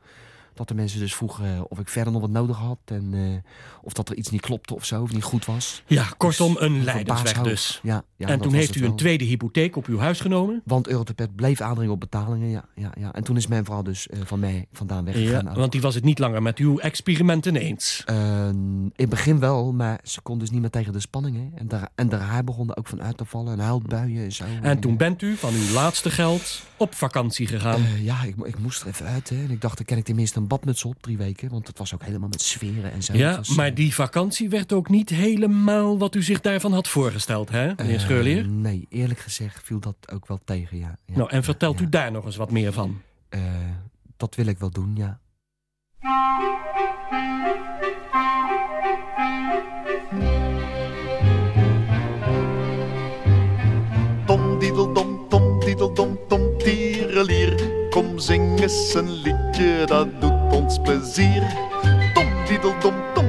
Dat 0.53 0.67
de 0.67 0.73
mensen 0.73 0.99
dus 0.99 1.15
vroegen 1.15 1.55
eh, 1.55 1.61
of 1.67 1.79
ik 1.79 1.89
verder 1.89 2.13
nog 2.13 2.21
wat 2.21 2.29
nodig 2.29 2.57
had. 2.57 2.79
En 2.85 3.43
of 3.81 3.93
dat 3.93 4.09
er 4.09 4.15
iets 4.15 4.29
niet 4.29 4.41
klopte 4.41 4.75
of 4.75 4.85
zo. 4.85 5.01
Of 5.01 5.13
niet 5.13 5.23
goed 5.23 5.45
was. 5.45 5.83
Ja, 5.87 6.07
kortom, 6.17 6.53
Dus 6.53 6.61
een 6.61 6.83
leidersweg 6.83 7.41
dus. 7.41 7.79
Ja, 7.83 8.03
ja, 8.19 8.27
en 8.27 8.39
toen 8.39 8.53
heeft 8.53 8.75
u 8.75 8.85
een 8.85 8.95
tweede 8.95 9.23
hypotheek 9.23 9.75
op 9.75 9.85
uw 9.85 9.97
huis 9.97 10.19
genomen? 10.19 10.61
Want 10.65 10.87
Eurotopet 10.87 11.35
bleef 11.35 11.61
aandringen 11.61 11.93
op 11.93 11.99
betalingen. 11.99 12.49
Ja, 12.49 12.65
ja, 12.75 12.91
ja. 12.99 13.13
En 13.13 13.23
toen 13.23 13.37
is 13.37 13.47
mijn 13.47 13.65
vrouw 13.65 13.81
dus 13.81 14.07
eh, 14.07 14.19
van 14.23 14.39
mij 14.39 14.65
vandaan 14.71 15.05
weggegaan. 15.05 15.45
Ja, 15.45 15.53
want 15.53 15.71
die 15.71 15.81
was 15.81 15.95
het 15.95 16.03
niet 16.03 16.19
langer 16.19 16.41
met 16.41 16.57
uw 16.57 16.79
experimenten 16.79 17.55
eens. 17.55 18.03
Eh, 18.05 18.47
in 18.47 18.91
het 18.95 19.09
begin 19.09 19.39
wel, 19.39 19.73
maar 19.73 19.99
ze 20.03 20.21
kon 20.21 20.39
dus 20.39 20.51
niet 20.51 20.61
meer 20.61 20.69
tegen 20.69 20.93
de 20.93 20.99
spanningen. 20.99 21.51
En 21.55 21.67
daar, 21.67 21.89
en 21.95 22.09
daar 22.09 22.19
haar 22.19 22.43
begon 22.43 22.69
er 22.69 22.77
ook 22.77 22.87
van 22.87 23.01
uit 23.01 23.17
te 23.17 23.25
vallen. 23.25 23.53
En 23.53 23.59
huilbuien 23.59 24.23
en 24.23 24.31
zo. 24.31 24.43
En 24.61 24.79
toen 24.79 24.97
bent 24.97 25.21
u 25.21 25.35
van 25.35 25.53
uw 25.53 25.73
laatste 25.73 26.09
geld 26.09 26.61
op 26.77 26.95
vakantie 26.95 27.47
gegaan. 27.47 27.83
Eh, 27.83 28.05
ja, 28.05 28.23
ik, 28.23 28.35
ik 28.43 28.59
moest 28.59 28.81
er 28.81 28.87
even 28.87 29.05
uit. 29.05 29.29
Hè. 29.29 29.35
En 29.35 29.51
ik 29.51 29.61
dacht, 29.61 29.77
dan 29.77 29.85
ken 29.85 29.97
ik 29.97 30.05
tenminste 30.05 30.39
een 30.39 30.47
badmuts 30.47 30.83
op, 30.83 31.01
drie 31.01 31.17
weken. 31.17 31.49
Want 31.49 31.67
het 31.67 31.77
was 31.77 31.93
ook 31.93 32.03
helemaal 32.03 32.29
met 32.29 32.41
sferen 32.41 32.91
en 32.91 33.03
zo. 33.03 33.13
ja, 33.13 33.35
was, 33.37 33.55
maar 33.55 33.67
eh, 33.67 33.75
die 33.75 33.93
vakantie 33.93 34.49
werd 34.49 34.73
ook 34.73 34.89
niet 34.89 35.09
helemaal 35.09 35.97
wat 35.97 36.15
u 36.15 36.23
zich 36.23 36.41
daarvan 36.41 36.73
had 36.73 36.87
voorgesteld, 36.87 37.49
hè, 37.49 37.73
meneer 37.75 37.99
eh? 38.09 38.45
Nee, 38.45 38.85
eerlijk 38.89 39.19
gezegd 39.19 39.63
viel 39.63 39.79
dat 39.79 39.95
ook 40.11 40.27
wel 40.27 40.39
tegen, 40.43 40.77
ja. 40.77 40.97
ja 41.05 41.15
nou, 41.17 41.29
en 41.29 41.37
ja, 41.37 41.43
vertelt 41.43 41.79
ja. 41.79 41.85
u 41.85 41.89
daar 41.89 42.11
nog 42.11 42.25
eens 42.25 42.35
wat 42.35 42.51
meer 42.51 42.73
van? 42.73 43.01
Eh, 43.29 43.41
dat 44.17 44.35
wil 44.35 44.45
ik 44.45 44.57
wel 44.57 44.69
doen, 44.69 44.95
ja. 44.95 45.19
Tom 54.25 54.59
diedeldom, 54.59 55.29
tom 55.29 55.59
diedeldom, 55.59 56.19
tom 56.27 56.57
tierelier. 56.57 57.87
Kom 57.89 58.19
zing 58.19 58.59
eens 58.59 58.93
een 58.93 59.11
liedje, 59.11 59.83
dat 59.85 60.21
doet 60.21 60.53
ons 60.53 60.79
plezier. 60.81 61.41
Tom 62.13 62.45
diedeldom, 62.47 62.95
tom. 63.13 63.28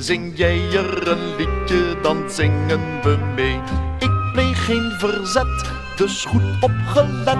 Zing 0.00 0.32
jij 0.36 0.72
er 0.72 1.08
een 1.08 1.36
liedje, 1.36 2.00
dan 2.02 2.30
zingen 2.30 3.02
we 3.02 3.18
mee. 3.34 3.60
Ik 3.98 4.32
pleeg 4.32 4.64
geen 4.64 4.92
verzet, 4.98 5.70
dus 5.96 6.24
goed 6.24 6.42
opgelet. 6.60 7.38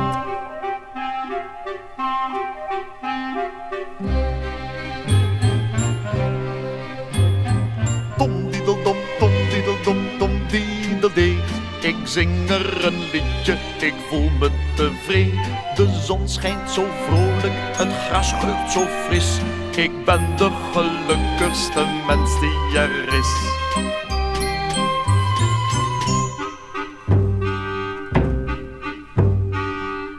Tom 8.16 8.50
diedeldom, 8.50 8.96
tom 9.18 9.32
diedeldom, 9.50 10.18
tom. 10.18 10.30
Ik 11.82 11.96
zing 12.04 12.50
er 12.50 12.84
een 12.84 12.98
liedje, 13.12 13.56
ik 13.78 13.94
voel 14.08 14.30
me 14.40 14.50
tevreden. 14.76 15.58
De 15.74 16.00
zon 16.06 16.28
schijnt 16.28 16.70
zo 16.70 16.86
vrolijk, 17.06 17.54
het 17.76 17.92
gras 17.92 18.32
geugt 18.32 18.72
zo 18.72 18.86
fris. 18.86 19.38
Ik 19.76 20.04
ben 20.04 20.36
de 20.36 20.50
gelukkigste 20.72 21.84
mens 22.06 22.40
die 22.40 22.78
er 22.78 23.14
is. 23.18 23.58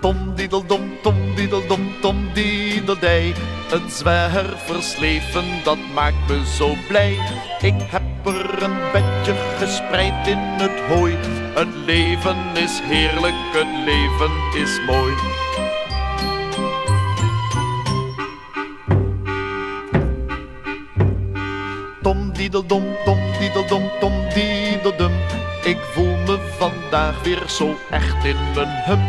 Tom 0.01 0.35
diedeldom, 0.35 0.91
tom 1.01 1.35
diedeldom, 1.35 1.93
tom 2.01 2.33
diedeldij. 2.33 3.33
Het 3.69 3.91
zwerversleven, 3.93 5.45
dat 5.63 5.77
maakt 5.93 6.27
me 6.27 6.45
zo 6.45 6.75
blij. 6.87 7.17
Ik 7.61 7.75
heb 7.77 8.25
er 8.25 8.63
een 8.63 8.91
bedje 8.91 9.35
gespreid 9.57 10.27
in 10.27 10.37
het 10.37 10.79
hooi. 10.79 11.15
Het 11.53 11.75
leven 11.85 12.37
is 12.53 12.79
heerlijk, 12.83 13.35
het 13.53 13.85
leven 13.85 14.61
is 14.61 14.79
mooi. 14.87 15.13
Diedeldom, 22.41 22.83
tom 23.05 23.19
diedeldom, 23.39 23.83
tom 23.99 24.13
diedeldum. 24.33 25.11
Ik 25.63 25.77
voel 25.93 26.15
me 26.25 26.37
vandaag 26.57 27.23
weer 27.23 27.43
zo 27.47 27.75
echt 27.89 28.25
in 28.25 28.35
mijn 28.55 28.83
hum. 28.85 28.99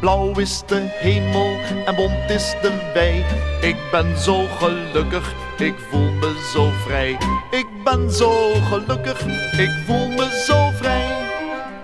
Blauw 0.00 0.38
is 0.38 0.62
de 0.66 0.80
hemel 1.00 1.56
en 1.86 1.94
bont 1.94 2.30
is 2.30 2.54
de 2.62 2.90
wei. 2.94 3.24
Ik 3.60 3.76
ben 3.90 4.18
zo 4.18 4.46
gelukkig, 4.58 5.34
ik 5.58 5.74
voel 5.90 6.10
me 6.10 6.50
zo 6.52 6.70
vrij. 6.86 7.18
Ik 7.50 7.66
ben 7.84 8.10
zo 8.10 8.32
gelukkig, 8.54 9.26
ik 9.58 9.72
voel 9.86 10.08
me 10.08 10.44
zo 10.46 10.70
vrij. 10.74 11.08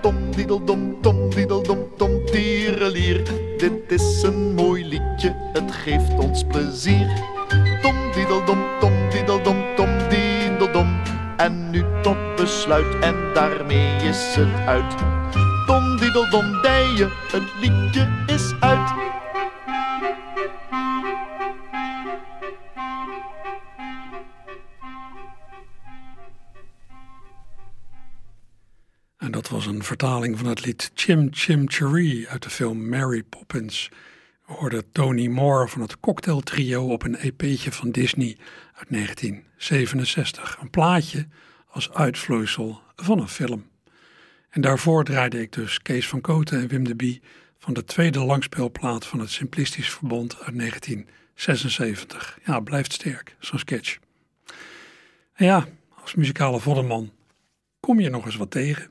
Tom 0.01 0.31
diedeldom, 0.35 1.01
tom 1.01 1.29
diedeldom, 1.29 1.79
tom 1.97 2.25
tierelier. 2.25 3.23
Dit 3.57 3.91
is 3.91 4.21
een 4.23 4.53
mooi 4.53 4.85
liedje, 4.85 5.35
het 5.53 5.71
geeft 5.71 6.19
ons 6.19 6.43
plezier. 6.43 7.36
En 12.75 13.33
daarmee 13.33 13.95
is 13.95 14.35
het 14.35 14.65
uit. 14.65 14.95
Tom 15.65 15.97
diedeldom 15.97 16.61
dijen, 16.61 17.09
het 17.11 17.43
liedje 17.59 18.23
is 18.25 18.53
uit. 18.59 18.89
En 29.17 29.31
dat 29.31 29.49
was 29.49 29.65
een 29.65 29.83
vertaling 29.83 30.37
van 30.37 30.47
het 30.47 30.65
lied 30.65 30.91
Chim 30.93 31.27
Chim 31.31 31.69
Cheree 31.69 32.27
uit 32.29 32.43
de 32.43 32.49
film 32.49 32.89
Mary 32.89 33.23
Poppins. 33.23 33.89
We 34.45 34.53
hoorden 34.53 34.91
Tony 34.91 35.27
Moore 35.27 35.67
van 35.67 35.81
het 35.81 35.99
Cocktail 35.99 36.39
Trio 36.39 36.87
op 36.87 37.03
een 37.03 37.15
EP'tje 37.15 37.71
van 37.71 37.91
Disney 37.91 38.37
uit 38.73 38.89
1967. 38.89 40.57
Een 40.61 40.69
plaatje 40.69 41.27
als 41.77 41.93
uitvloeisel 41.93 42.81
van 42.95 43.19
een 43.19 43.27
film. 43.27 43.67
En 44.49 44.61
daarvoor 44.61 45.03
draaide 45.03 45.41
ik 45.41 45.51
dus 45.51 45.81
Kees 45.81 46.07
van 46.07 46.21
Koten 46.21 46.59
en 46.59 46.67
Wim 46.67 46.83
de 46.83 46.95
Bie 46.95 47.21
van 47.57 47.73
de 47.73 47.83
tweede 47.83 48.19
langspeelplaat 48.19 49.05
van 49.05 49.19
het 49.19 49.29
Simplistisch 49.29 49.89
Verbond 49.89 50.37
uit 50.41 50.57
1976. 50.57 52.39
Ja, 52.45 52.59
blijft 52.59 52.93
sterk, 52.93 53.35
zo'n 53.39 53.59
sketch. 53.59 53.97
En 55.33 55.45
ja, 55.45 55.65
als 56.01 56.15
muzikale 56.15 56.59
voddenman 56.59 57.11
kom 57.79 57.99
je 57.99 58.09
nog 58.09 58.25
eens 58.25 58.35
wat 58.35 58.51
tegen. 58.51 58.89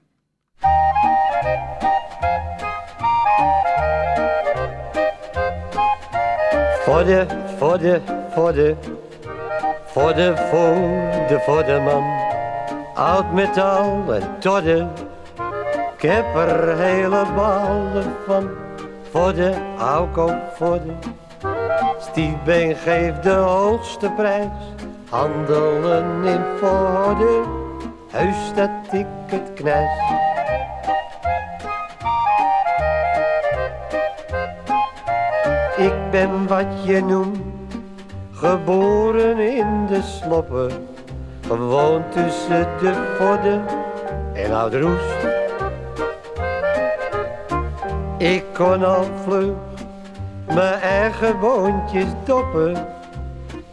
Vodde, 6.84 7.26
vodde, 7.58 8.02
vodde, 8.30 8.76
vodde, 9.86 10.36
vodde, 10.36 11.40
vodde 11.40 11.80
man. 11.80 12.25
Oud 12.96 13.32
metaal 13.32 14.14
en 14.14 14.38
todde, 14.38 14.86
ik 15.96 16.02
heb 16.02 16.34
er 16.34 16.76
hele 16.76 17.24
ballen 17.34 18.12
van. 18.26 18.48
Vodde, 19.10 19.54
ook 19.96 20.18
ook 20.18 20.40
vodde. 20.54 20.92
Stiefbeen 21.98 22.76
geeft 22.76 23.22
de 23.22 23.30
hoogste 23.30 24.10
prijs. 24.10 24.48
Handelen 25.10 26.24
in 26.24 26.40
vodde, 26.58 27.42
huis 28.10 28.52
dat 28.54 28.92
ik 28.92 29.06
het 29.26 29.52
knijs. 29.54 30.00
Ik 35.76 36.10
ben 36.10 36.46
wat 36.46 36.84
je 36.84 37.02
noemt, 37.02 37.74
geboren 38.32 39.38
in 39.38 39.86
de 39.86 40.02
sloppen. 40.02 40.95
Gewoon 41.48 42.02
tussen 42.10 42.66
de 42.80 43.14
vodden 43.18 43.64
en 44.32 44.52
Oud-Roest. 44.52 45.26
Ik 48.18 48.44
kon 48.54 48.84
al 48.84 49.04
vlug 49.24 49.54
mijn 50.46 50.80
eigen 50.80 51.40
boontjes 51.40 52.08
doppen. 52.24 52.74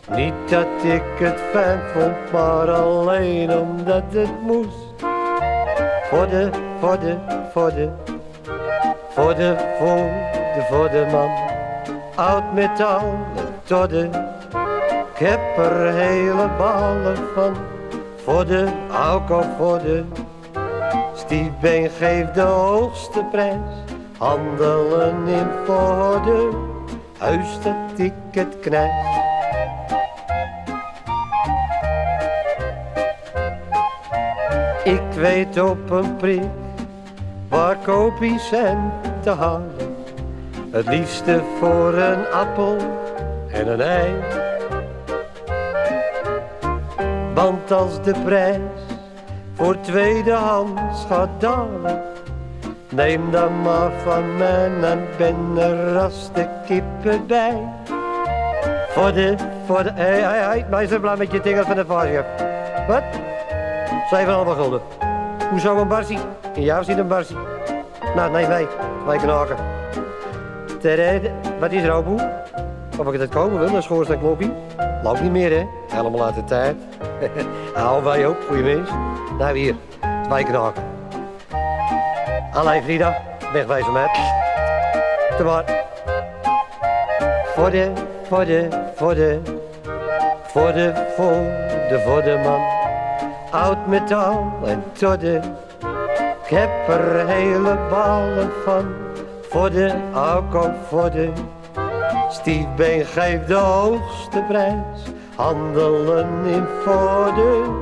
Niet 0.09 0.33
dat 0.49 0.67
ik 0.83 1.03
het 1.19 1.39
fijn 1.51 1.79
vond, 1.93 2.31
maar 2.31 2.71
alleen 2.71 3.57
omdat 3.57 4.03
het 4.09 4.41
moest. 4.41 5.05
Vodden, 6.09 6.51
vodden, 6.79 7.21
vodden, 7.51 7.95
vodden, 9.09 9.57
vodden, 9.79 10.65
vodden 10.69 11.11
man 11.11 11.51
oud 12.15 12.53
metaal 12.53 13.17
todde. 13.63 14.32
Ik 15.13 15.19
heb 15.19 15.57
er 15.57 15.93
hele 15.93 16.49
ballen 16.57 17.17
van, 17.33 17.55
voor 18.23 18.45
de 18.45 18.67
alcohol 18.91 19.43
voor 19.57 19.79
de. 19.79 20.03
Stiefbeen 21.15 21.89
geeft 21.89 22.33
de 22.33 22.41
hoogste 22.41 23.25
prijs, 23.31 23.57
handelen 24.17 25.27
in 25.27 25.47
voorde, 25.65 26.49
huis 27.17 27.47
dat 27.63 27.99
ik 27.99 28.13
het 28.31 28.59
knijs. 28.59 29.21
Ik 34.83 35.11
weet 35.15 35.61
op 35.61 35.89
een 35.89 36.15
prik, 36.15 36.49
waar 37.49 37.77
kopies 37.77 38.47
zijn 38.47 38.91
te 39.21 39.29
halen. 39.29 39.95
Het 40.71 40.87
liefste 40.87 41.41
voor 41.59 41.93
een 41.93 42.31
appel 42.31 42.77
en 43.47 43.67
een 43.67 43.81
ei. 43.81 44.42
Want 47.33 47.71
als 47.71 48.01
de 48.03 48.13
prijs 48.23 48.59
voor 49.53 49.79
tweedehands 49.79 51.05
gaat 51.09 51.29
dalen, 51.37 52.01
neem 52.89 53.31
dan 53.31 53.61
maar 53.61 53.91
van 54.03 54.37
mij 54.37 54.71
en 54.81 55.07
ben 55.17 55.57
er 55.57 56.11
de 56.33 56.47
kippen 56.65 57.27
bij. 57.27 57.57
Voor 58.89 59.13
de, 59.13 59.35
voor 59.65 59.83
de, 59.83 59.91
hé, 59.93 60.21
hé, 60.21 60.63
hé, 60.69 60.81
is 60.81 60.91
er 60.91 60.99
blij 60.99 61.17
met 61.17 61.31
je 61.31 61.41
dingen 61.41 61.65
van 61.65 61.75
de 61.75 61.85
vaarschap? 61.85 62.25
Wat? 62.87 63.03
7,5 64.47 64.57
gulden. 64.57 64.81
Hoezo 65.49 65.77
een 65.77 65.87
barsie? 65.87 66.19
Ja, 66.55 66.77
we 66.77 66.83
zien 66.83 66.97
een 66.97 67.07
barsie. 67.07 67.37
Nou, 68.15 68.31
nee, 68.31 68.47
nee, 68.47 68.67
wij 69.05 69.17
knaken. 69.17 69.55
Tere, 70.79 71.31
wat 71.59 71.71
is 71.71 71.83
er? 71.83 72.03
Of 72.97 73.13
ik 73.13 73.19
het 73.19 73.29
komen 73.29 73.59
wil, 73.59 73.75
een 73.75 73.83
schoorsteenkloppie? 73.83 74.51
Loopt 75.03 75.21
niet 75.21 75.31
meer, 75.31 75.51
hè? 75.51 75.65
Helemaal 75.87 76.25
uit 76.25 76.35
de 76.35 76.43
tijd. 76.43 76.75
Hou 77.73 78.03
wij 78.03 78.27
ook, 78.27 78.37
goeie 78.47 78.63
mens. 78.63 78.89
Nou, 79.37 79.57
hier, 79.57 79.75
twee 80.23 80.43
knaken. 80.43 80.83
Allee, 82.53 82.81
Frida, 82.81 83.21
wegwijzen 83.53 83.93
met. 83.93 84.09
Te. 85.37 85.63
Voor 87.55 87.71
de, 87.71 87.91
voor 88.27 88.45
de, 88.45 88.67
voor 88.95 89.15
de, 89.15 89.39
voor 90.43 90.73
de, 90.73 90.91
voor 91.15 91.33
de, 91.89 92.01
voor 92.05 92.21
de 92.23 92.39
man. 92.43 92.61
Oud 93.51 93.87
metaal 93.87 94.53
en 94.65 94.83
todde. 94.91 95.41
Ik 96.43 96.49
heb 96.49 96.87
er 96.87 97.27
hele 97.27 97.77
ballen 97.89 98.51
van 98.65 98.85
voor 99.49 99.71
de 99.71 99.93
alcohol 100.13 100.71
voor 100.89 101.11
de 101.11 101.31
stiefbeen 102.29 103.05
geeft 103.05 103.47
de 103.47 103.53
hoogste 103.53 104.43
prijs. 104.47 105.01
Handelen 105.35 106.45
in 106.45 106.65
voorde, 106.83 107.81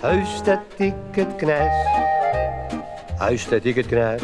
huis 0.00 0.42
dat 0.42 0.60
ik 0.76 0.94
het 1.10 1.36
knijs. 1.36 1.86
Huis 3.16 3.48
dat 3.48 3.64
ik 3.64 3.74
het 3.74 3.86
knijs. 3.86 4.22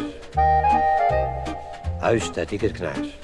Huis 1.99 2.33
dat 2.33 2.51
ik 2.51 2.61
het 2.61 2.71
knijs. 2.71 3.17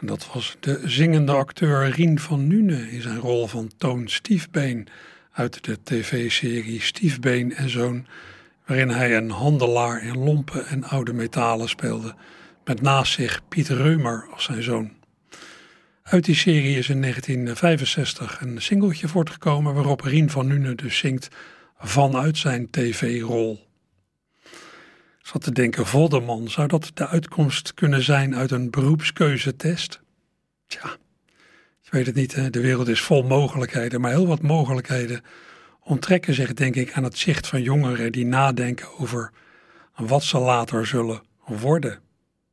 Dat 0.00 0.32
was 0.32 0.56
de 0.60 0.80
zingende 0.84 1.32
acteur 1.32 1.90
Rien 1.90 2.18
van 2.18 2.46
Nune 2.46 2.90
in 2.90 3.02
zijn 3.02 3.18
rol 3.18 3.46
van 3.46 3.70
Toon 3.76 4.08
Stiefbeen 4.08 4.88
uit 5.32 5.64
de 5.64 5.78
tv-serie 5.82 6.80
Stiefbeen 6.80 7.54
en 7.54 7.68
Zoon, 7.68 8.06
waarin 8.70 8.90
hij 8.90 9.16
een 9.16 9.30
handelaar 9.30 10.02
in 10.02 10.18
lompen 10.18 10.66
en 10.66 10.84
oude 10.84 11.12
metalen 11.12 11.68
speelde, 11.68 12.14
met 12.64 12.80
naast 12.80 13.12
zich 13.12 13.48
Piet 13.48 13.68
Reumer 13.68 14.28
als 14.32 14.44
zijn 14.44 14.62
zoon. 14.62 14.92
Uit 16.02 16.24
die 16.24 16.34
serie 16.34 16.78
is 16.78 16.88
in 16.88 17.00
1965 17.00 18.40
een 18.40 18.62
singeltje 18.62 19.08
voortgekomen 19.08 19.74
waarop 19.74 20.00
Rien 20.00 20.30
van 20.30 20.46
Nune 20.46 20.74
dus 20.74 20.98
zingt 20.98 21.28
vanuit 21.78 22.38
zijn 22.38 22.70
tv-rol. 22.70 23.66
Ik 25.20 25.26
zat 25.26 25.42
te 25.42 25.52
denken, 25.52 25.86
Vodderman, 25.86 26.48
zou 26.48 26.68
dat 26.68 26.90
de 26.94 27.06
uitkomst 27.06 27.74
kunnen 27.74 28.02
zijn 28.02 28.36
uit 28.36 28.50
een 28.50 28.70
beroepskeuzetest? 28.70 30.00
Tja, 30.66 30.96
ik 31.82 31.90
weet 31.90 32.06
het 32.06 32.14
niet, 32.14 32.52
de 32.52 32.60
wereld 32.60 32.88
is 32.88 33.00
vol 33.00 33.22
mogelijkheden, 33.22 34.00
maar 34.00 34.10
heel 34.10 34.26
wat 34.26 34.42
mogelijkheden 34.42 35.22
onttrekken 35.90 36.34
zich 36.34 36.54
denk 36.54 36.74
ik 36.74 36.92
aan 36.92 37.04
het 37.04 37.18
zicht 37.18 37.46
van 37.46 37.62
jongeren 37.62 38.12
die 38.12 38.26
nadenken 38.26 38.98
over 38.98 39.30
wat 39.96 40.22
ze 40.22 40.38
later 40.38 40.86
zullen 40.86 41.22
worden. 41.44 42.00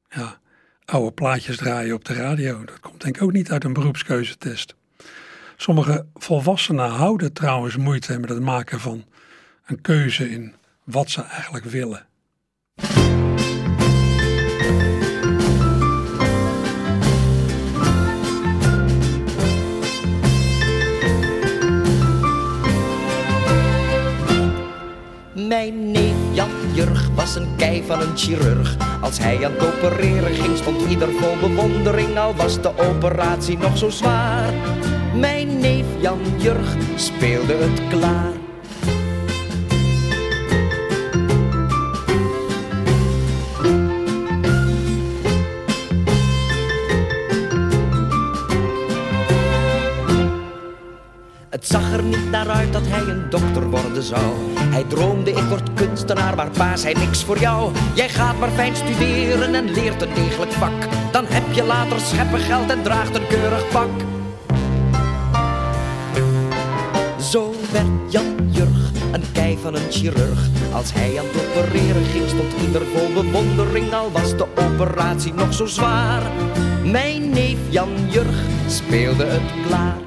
Ja, 0.10 0.40
oude 0.86 1.12
plaatjes 1.12 1.58
draaien 1.58 1.96
op 1.96 2.06
de 2.06 2.14
radio. 2.14 2.66
Dat 2.66 2.80
komt 2.80 3.02
denk 3.02 3.16
ik 3.16 3.22
ook 3.22 3.32
niet 3.32 3.52
uit 3.52 3.64
een 3.64 3.74
beroepskeuzetest. 3.74 4.76
Sommige 5.56 6.06
volwassenen 6.14 6.90
houden 6.90 7.34
trouwens 7.34 7.78
moeite 7.78 8.20
met 8.20 8.30
het 8.30 8.42
maken 8.42 8.80
van 8.80 9.06
een 9.66 9.82
keuze 9.82 10.30
in 10.30 10.54
wat 10.84 11.10
ze 11.10 11.22
eigenlijk 11.24 11.66
willen. 11.66 12.06
Mijn 25.58 25.92
neef 25.92 26.16
Jan 26.34 26.50
Jurg 26.74 27.10
was 27.16 27.36
een 27.36 27.56
kei 27.56 27.84
van 27.84 28.02
een 28.02 28.18
chirurg. 28.18 28.78
Als 29.02 29.18
hij 29.18 29.46
aan 29.46 29.52
het 29.52 29.66
opereren 29.66 30.34
ging, 30.34 30.58
stond 30.58 30.90
ieder 30.90 31.12
vol 31.12 31.50
bewondering, 31.50 32.18
al 32.18 32.36
was 32.36 32.62
de 32.62 32.72
operatie 32.78 33.58
nog 33.58 33.78
zo 33.78 33.90
zwaar. 33.90 34.54
Mijn 35.16 35.60
neef 35.60 35.86
Jan 36.00 36.20
Jurg 36.38 36.76
speelde 36.96 37.54
het 37.54 37.88
klaar. 37.90 38.37
Het 51.58 51.68
zag 51.68 51.92
er 51.92 52.04
niet 52.04 52.30
naar 52.32 52.50
uit 52.50 52.74
dat 52.74 52.88
hij 52.88 53.02
een 53.02 53.30
dokter 53.30 53.70
worden 53.70 54.04
zou. 54.04 54.34
Hij 54.60 54.84
droomde, 54.84 55.32
ik 55.32 55.44
word 55.44 55.74
kunstenaar, 55.74 56.36
maar 56.36 56.50
pa 56.50 56.76
zei 56.76 56.94
niks 56.94 57.24
voor 57.24 57.40
jou. 57.40 57.72
Jij 57.94 58.10
gaat 58.10 58.40
maar 58.40 58.50
fijn 58.50 58.76
studeren 58.76 59.56
en 59.56 59.72
leert 59.72 60.02
een 60.02 60.14
degelijk 60.14 60.52
vak. 60.52 60.88
Dan 61.12 61.26
heb 61.28 61.54
je 61.54 61.64
later 61.64 62.00
scheppen 62.00 62.40
geld 62.40 62.70
en 62.70 62.84
draagt 62.84 63.16
een 63.16 63.28
keurig 63.28 63.68
pak. 63.68 63.90
Zo 67.22 67.54
werd 67.72 68.12
Jan 68.12 68.50
Jurg 68.52 68.92
een 69.12 69.32
kei 69.32 69.58
van 69.62 69.76
een 69.76 69.92
chirurg. 69.92 70.48
Als 70.74 70.94
hij 70.94 71.20
aan 71.20 71.26
het 71.26 71.58
opereren 71.58 72.06
ging, 72.06 72.30
stond 72.30 72.54
ieder 72.66 72.86
vol 72.86 73.24
bewondering, 73.24 73.94
al 73.94 74.12
was 74.12 74.38
de 74.38 74.46
operatie 74.56 75.34
nog 75.34 75.54
zo 75.54 75.66
zwaar. 75.66 76.22
Mijn 76.84 77.30
neef 77.30 77.60
Jan 77.70 78.10
Jurg 78.10 78.44
speelde 78.68 79.26
het 79.26 79.68
klaar. 79.68 80.07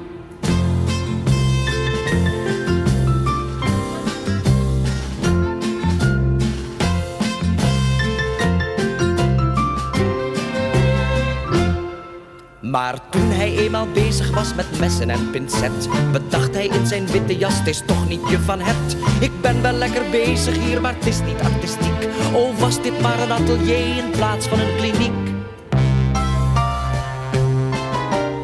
Maar 12.71 13.09
toen 13.09 13.29
hij 13.29 13.57
eenmaal 13.57 13.87
bezig 13.93 14.33
was 14.33 14.55
met 14.55 14.79
messen 14.79 15.09
en 15.09 15.29
pincet, 15.29 15.89
bedacht 16.11 16.53
hij 16.53 16.65
in 16.65 16.87
zijn 16.87 17.07
witte 17.07 17.37
jas, 17.37 17.57
het 17.57 17.67
is 17.67 17.81
toch 17.85 18.07
niet 18.07 18.29
je 18.29 18.39
van 18.39 18.59
het. 18.59 18.95
Ik 19.19 19.41
ben 19.41 19.61
wel 19.61 19.73
lekker 19.73 20.09
bezig 20.11 20.57
hier, 20.57 20.81
maar 20.81 20.95
het 20.95 21.05
is 21.05 21.19
niet 21.21 21.39
artistiek. 21.39 22.07
Oh, 22.33 22.59
was 22.59 22.81
dit 22.81 23.01
maar 23.01 23.19
een 23.19 23.31
atelier 23.31 23.97
in 23.97 24.09
plaats 24.11 24.47
van 24.47 24.59
een 24.59 24.75
kliniek. 24.75 25.29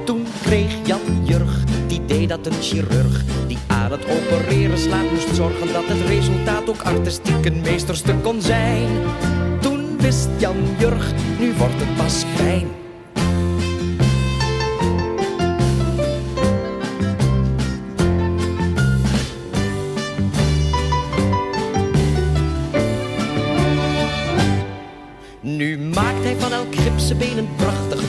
Toen 0.06 0.26
kreeg 0.42 0.76
Jan 0.86 1.26
Jurg 1.26 1.64
het 1.70 1.92
idee 1.92 2.28
dat 2.28 2.46
een 2.46 2.62
chirurg 2.62 3.24
die 3.48 3.58
aan 3.68 3.92
het 3.92 4.06
opereren 4.06 4.78
slaat 4.78 5.12
moest 5.12 5.36
zorgen 5.36 5.74
dat 5.74 5.84
het 5.88 6.08
resultaat 6.08 6.70
ook 6.70 6.82
artistiek 6.82 7.46
een 7.46 7.62
meesterstuk 7.62 8.24
kon 8.24 8.42
zijn. 8.42 8.88
Toen 9.62 9.98
wist 9.98 10.30
Jan 10.38 10.76
Jurg, 10.78 11.12
nu 11.40 11.54
wordt 11.54 11.80
het 11.80 11.96
pas 11.96 12.24
fijn. 12.36 12.87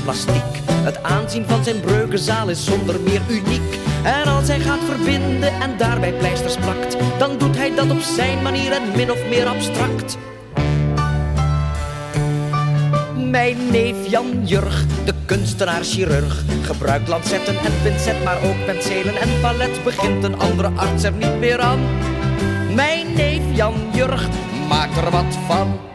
Plastiek. 0.08 0.60
Het 0.70 1.02
aanzien 1.02 1.44
van 1.46 1.64
zijn 1.64 1.80
breukenzaal 1.80 2.48
is 2.48 2.64
zonder 2.64 3.00
meer 3.00 3.20
uniek. 3.28 3.78
En 4.02 4.24
als 4.24 4.48
hij 4.48 4.60
gaat 4.60 4.84
verbinden 4.84 5.52
en 5.60 5.76
daarbij 5.76 6.12
pleisters 6.12 6.56
plakt, 6.56 6.96
dan 7.18 7.38
doet 7.38 7.56
hij 7.56 7.74
dat 7.74 7.90
op 7.90 8.00
zijn 8.00 8.42
manier 8.42 8.72
en 8.72 8.82
min 8.96 9.10
of 9.10 9.28
meer 9.28 9.46
abstract. 9.46 10.16
Mijn 13.16 13.70
neef 13.70 14.10
Jan 14.10 14.46
Jurg, 14.46 14.84
de 15.04 15.14
kunstenaar-chirurg, 15.26 16.44
gebruikt 16.62 17.08
lancetten 17.08 17.56
en 17.56 17.72
pincet, 17.82 18.24
maar 18.24 18.42
ook 18.42 18.64
penselen 18.64 19.16
en 19.16 19.40
palet. 19.40 19.84
Begint 19.84 20.24
een 20.24 20.38
andere 20.38 20.70
arts 20.76 21.02
er 21.02 21.12
niet 21.12 21.38
meer 21.38 21.60
aan. 21.60 21.80
Mijn 22.74 23.12
neef 23.14 23.42
Jan 23.52 23.74
Jurg 23.92 24.28
maakt 24.68 24.96
er 24.96 25.10
wat 25.10 25.38
van. 25.46 25.88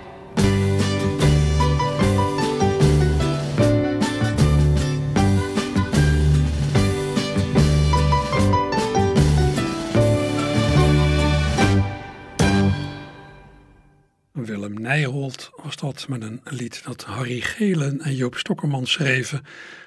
Nijholt 15.03 15.49
was 15.63 15.75
dat 15.75 16.07
met 16.07 16.21
een 16.21 16.41
lied 16.43 16.83
dat 16.83 17.03
Harry 17.03 17.41
Gelen 17.41 18.01
en 18.01 18.15
Joop 18.15 18.37
Stokkerman 18.37 18.87
schreven 18.87 19.41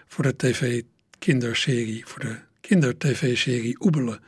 voor 0.07 0.25
de 0.25 0.37
tv-kinderserie, 0.37 2.07
voor 2.07 2.21
de 2.21 2.37
kinder-tv-serie 2.61 3.85
Oebelen. 3.85 4.21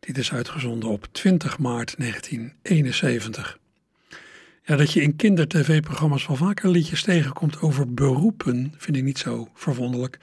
Die 0.00 0.14
is 0.14 0.32
uitgezonden 0.32 0.88
op 0.88 1.06
20 1.12 1.58
maart 1.58 1.94
1971. 1.98 3.58
Ja, 4.62 4.76
dat 4.76 4.92
je 4.92 5.02
in 5.02 5.16
kinder-tv-programma's 5.16 6.26
wel 6.26 6.36
vaker 6.36 6.70
liedjes 6.70 7.02
tegenkomt 7.02 7.60
over 7.60 7.94
beroepen, 7.94 8.74
vind 8.76 8.96
ik 8.96 9.04
niet 9.04 9.18
zo 9.18 9.48
verwonderlijk. 9.54 10.18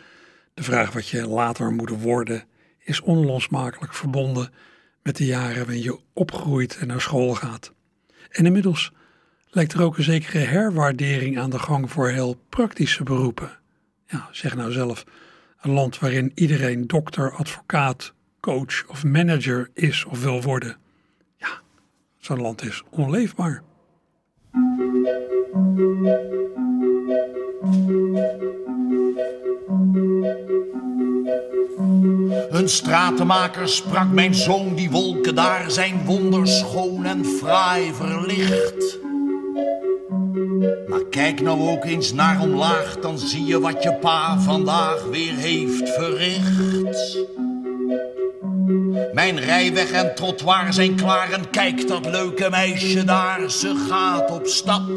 De 0.54 0.64
vraag 0.64 0.92
wat 0.92 1.08
je 1.08 1.28
later 1.28 1.72
moet 1.72 2.02
worden 2.02 2.44
is 2.80 3.02
onlosmakelijk 3.02 3.94
verbonden 3.94 4.54
met 5.02 5.18
de 5.18 5.26
jaren 5.26 5.66
waarin 5.66 5.84
je 5.84 6.00
opgroeit 6.14 6.78
en 6.78 6.88
naar 6.88 7.02
school 7.02 7.36
gaat. 7.36 7.74
En 8.30 8.46
inmiddels 8.46 8.92
lijkt 9.56 9.74
er 9.74 9.82
ook 9.82 9.98
een 9.98 10.04
zekere 10.04 10.38
herwaardering 10.38 11.40
aan 11.40 11.50
de 11.50 11.60
gang 11.60 11.92
voor 11.92 12.10
heel 12.10 12.40
praktische 12.50 13.04
beroepen. 13.04 13.50
Ja, 14.08 14.28
zeg 14.32 14.56
nou 14.56 14.72
zelf, 14.72 15.06
een 15.62 15.72
land 15.72 16.00
waarin 16.00 16.32
iedereen 16.34 16.88
dokter, 16.88 17.32
advocaat, 17.32 18.14
coach 18.40 18.88
of 18.88 19.04
manager 19.04 19.70
is 19.74 20.06
of 20.06 20.24
wil 20.24 20.42
worden. 20.42 20.78
Ja, 21.38 21.62
zo'n 22.18 22.42
land 22.42 22.64
is 22.64 22.84
onleefbaar. 22.90 23.64
Een 32.50 32.70
stratenmaker 32.70 33.68
sprak 33.70 34.12
mijn 34.12 34.34
zoon, 34.34 34.76
die 34.76 34.90
wolken 34.90 35.36
daar 35.36 35.72
zijn 35.72 36.06
wonderschoon 36.06 37.06
en 37.06 37.26
fraai 37.26 37.94
verlicht. 37.94 39.05
Maar 40.88 41.06
kijk 41.10 41.42
nou 41.42 41.70
ook 41.70 41.86
eens 41.86 42.14
naar 42.14 42.42
omlaag, 42.42 42.98
dan 43.00 43.20
zie 43.20 43.46
je 43.46 43.60
wat 43.60 43.84
je 43.84 43.94
pa 43.94 44.40
vandaag 44.40 45.04
weer 45.04 45.34
heeft 45.34 45.90
verricht. 45.90 47.18
Mijn 49.14 49.40
rijweg 49.40 49.92
en 49.92 50.16
trottoir 50.16 50.74
zijn 50.74 50.96
klaar 50.96 51.32
en 51.32 51.50
kijk 51.50 51.88
dat 51.88 52.06
leuke 52.06 52.50
meisje 52.50 53.04
daar, 53.04 53.52
ze 53.52 53.86
gaat 53.90 54.32
op 54.32 54.46
stap. 54.46 54.88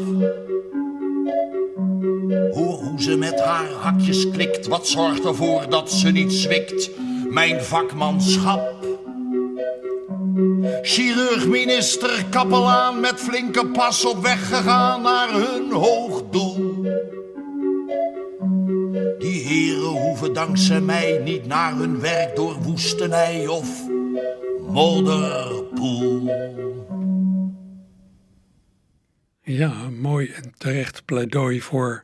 Hoor 2.51 2.79
hoe 2.83 3.01
ze 3.01 3.15
met 3.17 3.39
haar 3.39 3.69
hakjes 3.79 4.29
klikt, 4.29 4.67
wat 4.67 4.87
zorgt 4.87 5.25
ervoor 5.25 5.69
dat 5.69 5.91
ze 5.91 6.09
niet 6.09 6.33
zwikt. 6.33 6.89
Mijn 7.29 7.61
vakmanschap. 7.61 8.88
Chirurg, 10.81 11.47
minister, 11.47 12.25
kapelaan 12.29 12.99
met 12.99 13.19
flinke 13.19 13.67
pas 13.67 14.05
op 14.05 14.21
weg 14.21 14.47
gegaan 14.47 15.01
naar 15.01 15.33
hun 15.33 15.71
hoog 15.71 16.23
doel. 16.29 16.83
Die 19.19 19.41
heren 19.41 20.01
hoeven 20.01 20.33
dankzij 20.33 20.81
mij 20.81 21.21
niet 21.23 21.45
naar 21.45 21.75
hun 21.75 21.99
werk 21.99 22.35
door 22.35 22.55
woestenij 22.61 23.47
of 23.47 23.87
modderpoel. 24.67 26.29
Ja, 29.41 29.89
mooi 29.89 30.31
en 30.31 30.53
terecht 30.57 31.05
pleidooi 31.05 31.61
voor, 31.61 32.03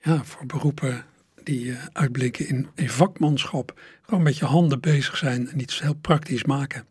ja, 0.00 0.24
voor 0.24 0.46
beroepen 0.46 1.04
die 1.42 1.64
uh, 1.64 1.84
uitblinken 1.92 2.48
in, 2.48 2.68
in 2.74 2.88
vakmanschap. 2.88 3.80
Gewoon 4.02 4.22
met 4.22 4.38
je 4.38 4.44
handen 4.44 4.80
bezig 4.80 5.16
zijn 5.16 5.50
en 5.50 5.60
iets 5.60 5.80
heel 5.80 5.94
praktisch 5.94 6.44
maken. 6.44 6.86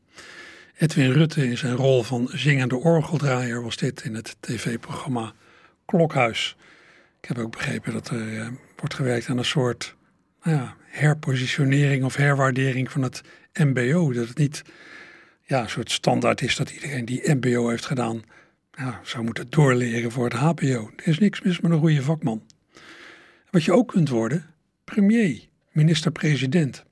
Edwin 0.82 1.12
Rutte 1.12 1.46
in 1.46 1.58
zijn 1.58 1.76
rol 1.76 2.04
van 2.04 2.30
zingende 2.32 2.76
orgeldraaier 2.76 3.64
was 3.64 3.78
dit 3.78 4.04
in 4.04 4.16
het 4.16 4.36
tv-programma 4.40 5.34
Klokhuis. 5.86 6.56
Ik 7.22 7.28
heb 7.28 7.38
ook 7.38 7.52
begrepen 7.52 7.94
dat 7.94 8.10
er 8.10 8.34
uh, 8.34 8.48
wordt 8.76 8.94
gewerkt 8.94 9.30
aan 9.30 9.38
een 9.38 9.46
soort 9.46 9.96
nou 10.44 10.58
ja, 10.58 10.76
herpositionering 10.86 12.04
of 12.04 12.16
herwaardering 12.16 12.92
van 12.92 13.02
het 13.02 13.22
MBO. 13.54 14.14
Dat 14.14 14.28
het 14.28 14.38
niet 14.38 14.62
ja, 15.42 15.62
een 15.62 15.70
soort 15.70 15.92
standaard 15.92 16.42
is 16.42 16.56
dat 16.56 16.70
iedereen 16.70 17.06
die 17.06 17.34
MBO 17.34 17.70
heeft 17.70 17.86
gedaan 17.86 18.24
zou 19.04 19.24
moeten 19.24 19.50
doorleren 19.50 20.12
voor 20.12 20.24
het 20.24 20.34
HBO. 20.34 20.92
Er 20.96 21.08
is 21.08 21.20
niks 21.20 21.42
mis 21.42 21.60
met 21.60 21.72
een 21.72 21.80
goede 21.80 22.02
vakman. 22.02 22.44
Wat 23.50 23.64
je 23.64 23.74
ook 23.74 23.88
kunt 23.88 24.10
worden, 24.10 24.46
premier, 24.84 25.48
minister-president. 25.72 26.84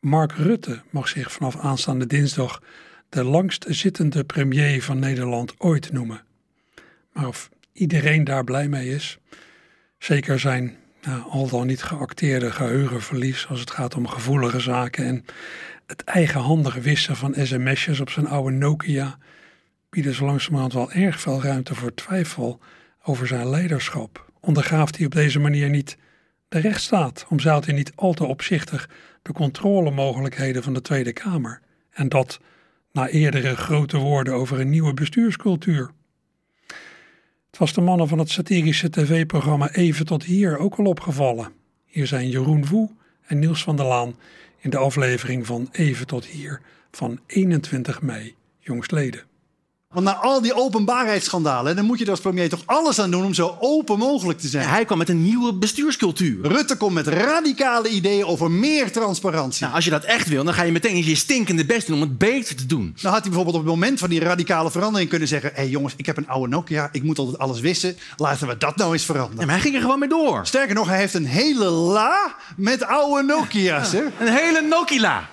Mark 0.00 0.32
Rutte 0.32 0.82
mag 0.90 1.08
zich 1.08 1.32
vanaf 1.32 1.56
aanstaande 1.56 2.06
dinsdag 2.06 2.60
de 3.14 3.24
langst 3.24 3.64
zittende 3.68 4.24
premier 4.24 4.82
van 4.82 4.98
Nederland 4.98 5.54
ooit 5.58 5.92
noemen. 5.92 6.22
Maar 7.12 7.26
of 7.26 7.50
iedereen 7.72 8.24
daar 8.24 8.44
blij 8.44 8.68
mee 8.68 8.88
is, 8.88 9.18
zeker 9.98 10.40
zijn 10.40 10.76
nou, 11.02 11.22
al 11.30 11.48
dan 11.48 11.66
niet 11.66 11.82
geacteerde 11.82 12.50
geheugenverlies 12.50 13.46
als 13.48 13.60
het 13.60 13.70
gaat 13.70 13.94
om 13.94 14.08
gevoelige 14.08 14.60
zaken 14.60 15.04
en 15.04 15.24
het 15.86 16.04
eigenhandig 16.04 16.74
wissen 16.74 17.16
van 17.16 17.34
sms'jes 17.42 18.00
op 18.00 18.10
zijn 18.10 18.26
oude 18.26 18.56
Nokia 18.56 19.18
bieden 19.90 20.14
zo 20.14 20.24
langzamerhand 20.24 20.72
wel 20.72 20.92
erg 20.92 21.20
veel 21.20 21.42
ruimte 21.42 21.74
voor 21.74 21.94
twijfel 21.94 22.60
over 23.02 23.26
zijn 23.26 23.48
leiderschap. 23.48 24.30
Ondergraaft 24.40 24.96
hij 24.96 25.06
op 25.06 25.14
deze 25.14 25.38
manier 25.38 25.70
niet 25.70 25.96
de 26.48 26.58
rechtsstaat? 26.58 27.26
Omzeilt 27.28 27.64
hij 27.64 27.74
niet 27.74 27.92
al 27.94 28.12
te 28.12 28.24
opzichtig 28.24 28.88
de 29.22 29.32
controlemogelijkheden 29.32 30.62
van 30.62 30.74
de 30.74 30.80
Tweede 30.80 31.12
Kamer? 31.12 31.60
En 31.90 32.08
dat 32.08 32.40
na 32.94 33.08
eerdere 33.08 33.56
grote 33.56 33.96
woorden 33.98 34.34
over 34.34 34.60
een 34.60 34.70
nieuwe 34.70 34.94
bestuurscultuur. 34.94 35.90
Het 37.46 37.58
was 37.58 37.72
de 37.72 37.80
mannen 37.80 38.08
van 38.08 38.18
het 38.18 38.30
satirische 38.30 38.90
tv-programma 38.90 39.70
Even 39.70 40.06
tot 40.06 40.24
hier 40.24 40.58
ook 40.58 40.74
al 40.74 40.84
opgevallen. 40.84 41.52
Hier 41.84 42.06
zijn 42.06 42.28
Jeroen 42.28 42.66
Woe 42.66 42.90
en 43.26 43.38
Niels 43.38 43.62
van 43.62 43.76
der 43.76 43.86
Laan 43.86 44.16
in 44.58 44.70
de 44.70 44.76
aflevering 44.76 45.46
van 45.46 45.68
Even 45.72 46.06
tot 46.06 46.26
hier 46.26 46.60
van 46.90 47.20
21 47.26 48.02
mei 48.02 48.34
jongstleden. 48.58 49.22
Want 49.94 50.06
na 50.06 50.14
al 50.14 50.40
die 50.40 50.54
openbaarheidsschandalen, 50.54 51.76
dan 51.76 51.84
moet 51.84 51.98
je 51.98 52.04
er 52.04 52.10
als 52.10 52.20
premier 52.20 52.48
toch 52.48 52.62
alles 52.64 52.98
aan 52.98 53.10
doen 53.10 53.24
om 53.24 53.34
zo 53.34 53.56
open 53.60 53.98
mogelijk 53.98 54.38
te 54.38 54.48
zijn. 54.48 54.68
hij 54.68 54.84
kwam 54.84 54.98
met 54.98 55.08
een 55.08 55.22
nieuwe 55.22 55.54
bestuurscultuur. 55.54 56.48
Rutte 56.48 56.76
komt 56.76 56.94
met 56.94 57.06
radicale 57.06 57.88
ideeën 57.88 58.24
over 58.24 58.50
meer 58.50 58.92
transparantie. 58.92 59.62
Nou, 59.62 59.74
als 59.74 59.84
je 59.84 59.90
dat 59.90 60.04
echt 60.04 60.28
wil, 60.28 60.44
dan 60.44 60.54
ga 60.54 60.62
je 60.62 60.72
meteen 60.72 61.04
je 61.04 61.14
stinkende 61.14 61.64
best 61.64 61.86
doen 61.86 61.96
om 61.96 62.02
het 62.02 62.18
beter 62.18 62.56
te 62.56 62.66
doen. 62.66 62.82
Nou 62.82 63.14
had 63.14 63.22
hij 63.22 63.22
bijvoorbeeld 63.22 63.56
op 63.56 63.62
het 63.62 63.70
moment 63.70 63.98
van 63.98 64.08
die 64.08 64.20
radicale 64.20 64.70
verandering 64.70 65.10
kunnen 65.10 65.28
zeggen: 65.28 65.50
hé 65.54 65.60
hey 65.60 65.68
jongens, 65.68 65.94
ik 65.96 66.06
heb 66.06 66.16
een 66.16 66.28
oude 66.28 66.48
Nokia, 66.48 66.88
ik 66.92 67.02
moet 67.02 67.18
altijd 67.18 67.38
alles 67.38 67.60
wissen. 67.60 67.96
Laten 68.16 68.48
we 68.48 68.56
dat 68.58 68.76
nou 68.76 68.92
eens 68.92 69.04
veranderen. 69.04 69.40
Ja, 69.40 69.44
maar 69.44 69.54
hij 69.54 69.62
ging 69.62 69.74
er 69.74 69.80
gewoon 69.80 69.98
mee 69.98 70.08
door. 70.08 70.46
Sterker 70.46 70.74
nog, 70.74 70.88
hij 70.88 70.98
heeft 70.98 71.14
een 71.14 71.26
hele 71.26 71.64
la 71.70 72.34
met 72.56 72.84
oude 72.84 73.22
Nokia's. 73.22 73.92
hè? 73.92 74.02
Een 74.18 74.32
hele 74.32 74.60
Nokia. 74.60 75.28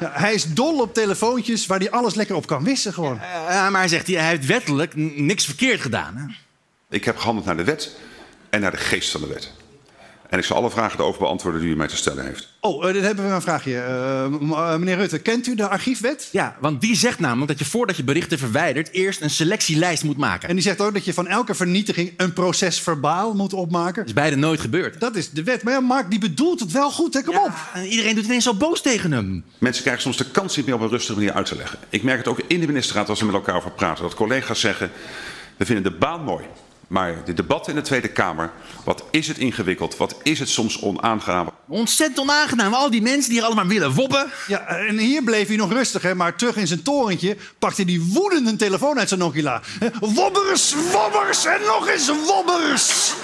Ja, 0.00 0.10
hij 0.24 0.34
is 0.34 0.54
dol 0.54 0.80
op 0.80 0.94
telefoontjes 0.94 1.66
waar 1.66 1.78
hij 1.78 1.90
alles 1.90 2.14
lekker 2.14 2.36
op 2.36 2.46
kan 2.46 2.64
wissen 2.64 2.92
gewoon. 2.92 3.20
Ja, 3.48 3.70
maar 3.70 3.80
hij 3.80 3.88
zegt, 3.88 4.06
hij 4.06 4.28
heeft 4.28 4.46
wettelijk 4.46 4.96
niks 5.16 5.44
verkeerd 5.44 5.80
gedaan. 5.80 6.16
Hè? 6.16 6.24
Ik 6.96 7.04
heb 7.04 7.16
gehandeld 7.16 7.46
naar 7.46 7.56
de 7.56 7.64
wet 7.64 7.96
en 8.50 8.60
naar 8.60 8.70
de 8.70 8.76
geest 8.76 9.10
van 9.10 9.20
de 9.20 9.26
wet. 9.26 9.52
En 10.28 10.38
ik 10.38 10.44
zal 10.44 10.56
alle 10.56 10.70
vragen 10.70 10.98
erover 10.98 11.20
beantwoorden 11.20 11.60
die 11.60 11.70
u 11.70 11.76
mij 11.76 11.88
te 11.88 11.96
stellen 11.96 12.24
heeft. 12.24 12.48
Oh, 12.60 12.88
eh, 12.88 12.94
dan 12.94 13.02
hebben 13.02 13.28
we 13.28 13.32
een 13.32 13.42
vraagje. 13.42 13.74
Eh, 13.74 14.24
eh, 14.24 14.76
meneer 14.76 14.96
Rutte, 14.96 15.18
kent 15.18 15.46
u 15.46 15.54
de 15.54 15.68
archiefwet? 15.68 16.28
Ja, 16.32 16.56
want 16.60 16.80
die 16.80 16.96
zegt 16.96 17.18
namelijk 17.18 17.48
dat 17.48 17.58
je 17.58 17.64
voordat 17.64 17.96
je 17.96 18.04
berichten 18.04 18.38
verwijdert... 18.38 18.92
eerst 18.92 19.20
een 19.20 19.30
selectielijst 19.30 20.04
moet 20.04 20.16
maken. 20.16 20.48
En 20.48 20.54
die 20.54 20.64
zegt 20.64 20.80
ook 20.80 20.94
dat 20.94 21.04
je 21.04 21.14
van 21.14 21.26
elke 21.26 21.54
vernietiging 21.54 22.12
een 22.16 22.32
proces 22.32 22.80
verbaal 22.80 23.34
moet 23.34 23.52
opmaken. 23.52 23.94
Dat 23.94 24.06
is 24.06 24.12
beide 24.12 24.36
nooit 24.36 24.60
gebeurd. 24.60 25.00
Dat 25.00 25.16
is 25.16 25.30
de 25.30 25.42
wet. 25.42 25.62
Maar 25.62 25.72
ja, 25.72 25.80
Mark, 25.80 26.10
die 26.10 26.18
bedoelt 26.18 26.60
het 26.60 26.72
wel 26.72 26.90
goed, 26.90 27.14
hè? 27.14 27.22
Kom 27.22 27.36
op. 27.36 27.52
En 27.74 27.86
iedereen 27.86 28.14
doet 28.14 28.24
ineens 28.24 28.44
zo 28.44 28.54
boos 28.54 28.82
tegen 28.82 29.12
hem. 29.12 29.44
Mensen 29.58 29.82
krijgen 29.82 30.02
soms 30.02 30.16
de 30.16 30.30
kans 30.30 30.56
niet 30.56 30.66
meer 30.66 30.74
op 30.74 30.80
een 30.80 30.88
rustige 30.88 31.18
manier 31.18 31.32
uit 31.32 31.46
te 31.46 31.56
leggen. 31.56 31.78
Ik 31.88 32.02
merk 32.02 32.18
het 32.18 32.28
ook 32.28 32.40
in 32.46 32.60
de 32.60 32.66
ministerraad 32.66 33.08
als 33.08 33.20
we 33.20 33.26
met 33.26 33.34
elkaar 33.34 33.56
over 33.56 33.70
praten. 33.70 34.02
Dat 34.02 34.14
collega's 34.14 34.60
zeggen, 34.60 34.90
we 35.56 35.64
vinden 35.64 35.92
de 35.92 35.98
baan 35.98 36.24
mooi. 36.24 36.44
Maar 36.88 37.24
de 37.24 37.34
debatten 37.34 37.72
in 37.72 37.78
de 37.78 37.84
Tweede 37.84 38.08
Kamer, 38.08 38.50
wat 38.84 39.04
is 39.10 39.28
het 39.28 39.38
ingewikkeld? 39.38 39.96
Wat 39.96 40.16
is 40.22 40.38
het 40.38 40.48
soms 40.48 40.82
onaangenaam? 40.82 41.50
Ontzettend 41.66 42.18
onaangenaam. 42.18 42.74
Al 42.74 42.90
die 42.90 43.02
mensen 43.02 43.30
die 43.30 43.38
er 43.38 43.44
allemaal 43.44 43.66
willen 43.66 43.92
wobben. 43.92 44.30
Ja, 44.46 44.66
en 44.66 44.98
hier 44.98 45.22
bleef 45.22 45.48
hij 45.48 45.56
nog 45.56 45.72
rustig, 45.72 46.02
hè? 46.02 46.14
maar 46.14 46.36
terug 46.36 46.56
in 46.56 46.66
zijn 46.66 46.82
torentje 46.82 47.36
pakte 47.58 47.82
hij 47.82 48.00
woedend 48.12 48.48
een 48.48 48.56
telefoon 48.56 48.98
uit 48.98 49.08
zijn 49.08 49.20
Nokia. 49.20 49.60
Hè, 49.78 49.88
Wobbers, 50.00 50.74
wobbers 50.92 51.44
en 51.44 51.60
nog 51.66 51.88
eens 51.88 52.08
wobbers. 52.26 53.14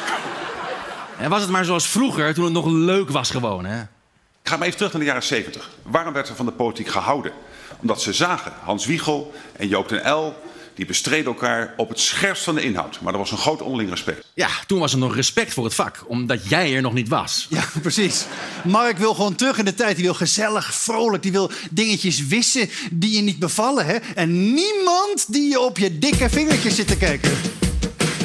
En 1.18 1.30
was 1.30 1.40
het 1.40 1.50
maar 1.50 1.64
zoals 1.64 1.88
vroeger, 1.88 2.34
toen 2.34 2.44
het 2.44 2.52
nog 2.52 2.66
leuk 2.66 3.10
was 3.10 3.30
gewoon, 3.30 3.64
hè? 3.64 3.80
Ik 4.42 4.50
ga 4.50 4.56
maar 4.56 4.66
even 4.66 4.78
terug 4.78 4.92
naar 4.92 5.02
de 5.02 5.08
jaren 5.08 5.22
70. 5.22 5.70
Waarom 5.82 6.12
werd 6.12 6.28
er 6.28 6.34
van 6.34 6.46
de 6.46 6.52
politiek 6.52 6.88
gehouden? 6.88 7.32
Omdat 7.80 8.02
ze 8.02 8.12
zagen, 8.12 8.52
Hans 8.62 8.86
Wiegel 8.86 9.34
en 9.56 9.68
Joop 9.68 9.88
den 9.88 10.10
L... 10.10 10.34
die 10.74 10.86
bestreden 10.86 11.26
elkaar 11.26 11.74
op 11.76 11.88
het 11.88 12.00
scherpst 12.00 12.42
van 12.42 12.54
de 12.54 12.62
inhoud. 12.62 13.00
Maar 13.00 13.12
er 13.12 13.18
was 13.18 13.30
een 13.30 13.38
groot 13.38 13.62
onderling 13.62 13.90
respect. 13.90 14.26
Ja, 14.34 14.48
toen 14.66 14.78
was 14.78 14.92
er 14.92 14.98
nog 14.98 15.14
respect 15.14 15.52
voor 15.52 15.64
het 15.64 15.74
vak, 15.74 16.04
omdat 16.06 16.48
jij 16.48 16.74
er 16.74 16.82
nog 16.82 16.92
niet 16.92 17.08
was. 17.08 17.46
Ja, 17.50 17.64
precies. 17.82 18.24
Mark 18.64 18.98
wil 18.98 19.14
gewoon 19.14 19.34
terug 19.34 19.58
in 19.58 19.64
de 19.64 19.74
tijd. 19.74 19.96
Die 19.96 20.04
wil 20.04 20.14
gezellig, 20.14 20.74
vrolijk. 20.74 21.22
Die 21.22 21.32
wil 21.32 21.50
dingetjes 21.70 22.26
wissen 22.26 22.70
die 22.92 23.16
je 23.16 23.22
niet 23.22 23.38
bevallen. 23.38 23.86
Hè? 23.86 23.96
En 24.14 24.54
niemand 24.54 25.32
die 25.32 25.48
je 25.48 25.60
op 25.60 25.78
je 25.78 25.98
dikke 25.98 26.30
vingertjes 26.30 26.74
zit 26.74 26.88
te 26.88 26.96
kijken. 26.96 27.32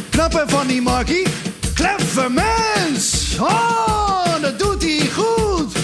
Knap 0.10 0.34
en 0.34 0.50
van 0.50 0.68
die 0.68 0.82
Markie. 0.82 1.28
Clever 1.74 2.32
mens. 2.32 3.36
Oh, 3.40 4.42
dat 4.42 4.60
doet 4.60 4.84
hij 4.84 5.10
goed. 5.14 5.78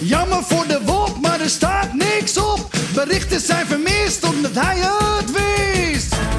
Jammer 0.00 0.42
voor 0.42 0.66
de 0.66 0.80
wolk, 0.84 1.20
maar 1.20 1.40
er 1.40 1.50
staat 1.50 1.94
niks 1.94 2.36
op. 2.36 2.43
Berichten 3.06 3.40
zijn 3.40 3.66
vermist 3.66 4.24
omdat 4.24 4.54
hij 4.54 4.78
het 5.18 5.30
wist. 5.30 6.33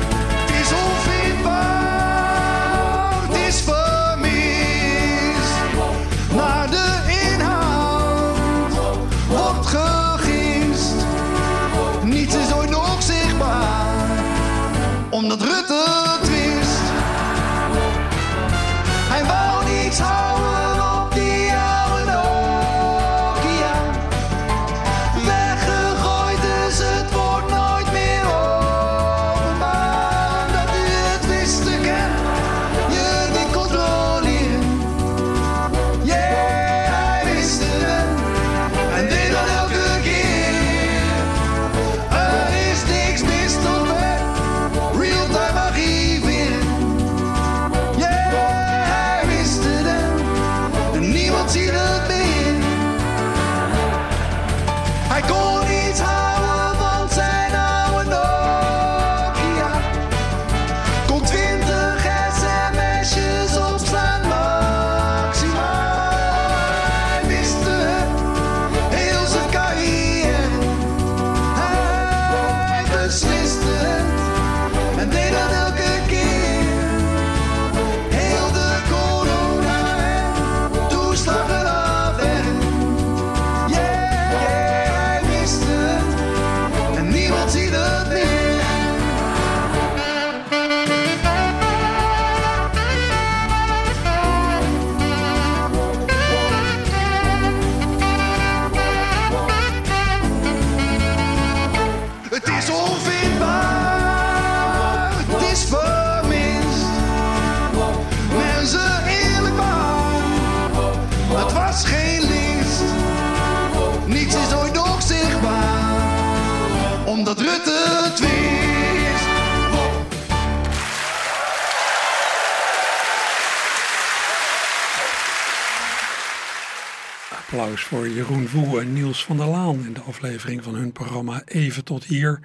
Applaus 127.55 127.83
voor 127.83 128.09
Jeroen 128.09 128.49
Woe 128.49 128.81
en 128.81 128.93
Niels 128.93 129.25
van 129.25 129.37
der 129.37 129.47
Laan 129.47 129.85
in 129.85 129.93
de 129.93 129.99
aflevering 129.99 130.63
van 130.63 130.75
hun 130.75 130.91
programma 130.91 131.41
Even 131.45 131.83
tot 131.83 132.03
hier 132.03 132.39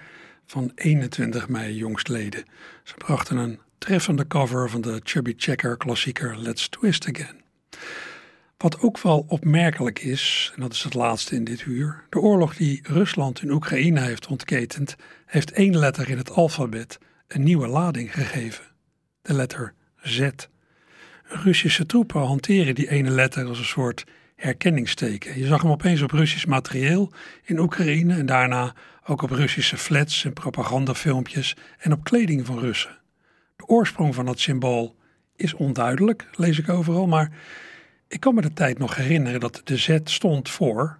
van 0.46 0.72
21 0.74 1.48
mei 1.48 1.76
jongstleden. 1.76 2.44
Ze 2.84 2.94
brachten 2.94 3.36
een 3.36 3.58
treffende 3.78 4.26
cover 4.26 4.70
van 4.70 4.80
de 4.80 5.00
Chubby 5.04 5.34
Checker 5.36 5.76
klassieker 5.76 6.38
Let's 6.38 6.68
Twist 6.68 7.08
Again. 7.08 7.40
Wat 8.56 8.80
ook 8.80 9.00
wel 9.00 9.24
opmerkelijk 9.28 9.98
is, 9.98 10.52
en 10.54 10.60
dat 10.60 10.72
is 10.72 10.82
het 10.82 10.94
laatste 10.94 11.34
in 11.34 11.44
dit 11.44 11.60
uur, 11.60 12.04
de 12.08 12.18
oorlog 12.18 12.56
die 12.56 12.80
Rusland 12.82 13.42
in 13.42 13.50
Oekraïne 13.50 14.00
heeft 14.00 14.26
ontketend, 14.26 14.96
heeft 15.26 15.52
één 15.52 15.78
letter 15.78 16.10
in 16.10 16.18
het 16.18 16.30
alfabet 16.30 16.98
een 17.28 17.42
nieuwe 17.42 17.66
lading 17.66 18.14
gegeven. 18.14 18.64
De 19.22 19.34
letter 19.34 19.74
Z. 20.02 20.30
Russische 21.22 21.86
troepen 21.86 22.20
hanteren 22.20 22.74
die 22.74 22.90
ene 22.90 23.10
letter 23.10 23.46
als 23.46 23.58
een 23.58 23.64
soort 23.64 24.04
herkenningsteken. 24.40 25.38
Je 25.38 25.46
zag 25.46 25.62
hem 25.62 25.70
opeens 25.70 26.02
op 26.02 26.10
Russisch 26.10 26.46
materieel 26.46 27.12
in 27.44 27.58
Oekraïne 27.58 28.14
en 28.14 28.26
daarna 28.26 28.74
ook 29.06 29.22
op 29.22 29.30
Russische 29.30 29.76
flats 29.76 30.24
en 30.24 30.32
propagandafilmpjes 30.32 31.56
en 31.78 31.92
op 31.92 32.04
kleding 32.04 32.46
van 32.46 32.58
Russen. 32.58 32.98
De 33.56 33.66
oorsprong 33.66 34.14
van 34.14 34.26
dat 34.26 34.40
symbool 34.40 34.96
is 35.36 35.54
onduidelijk, 35.54 36.28
lees 36.32 36.58
ik 36.58 36.68
overal, 36.68 37.06
maar 37.06 37.32
ik 38.08 38.20
kan 38.20 38.34
me 38.34 38.40
de 38.40 38.52
tijd 38.52 38.78
nog 38.78 38.96
herinneren 38.96 39.40
dat 39.40 39.60
de 39.64 39.76
Z 39.76 39.98
stond 40.04 40.50
voor 40.50 40.98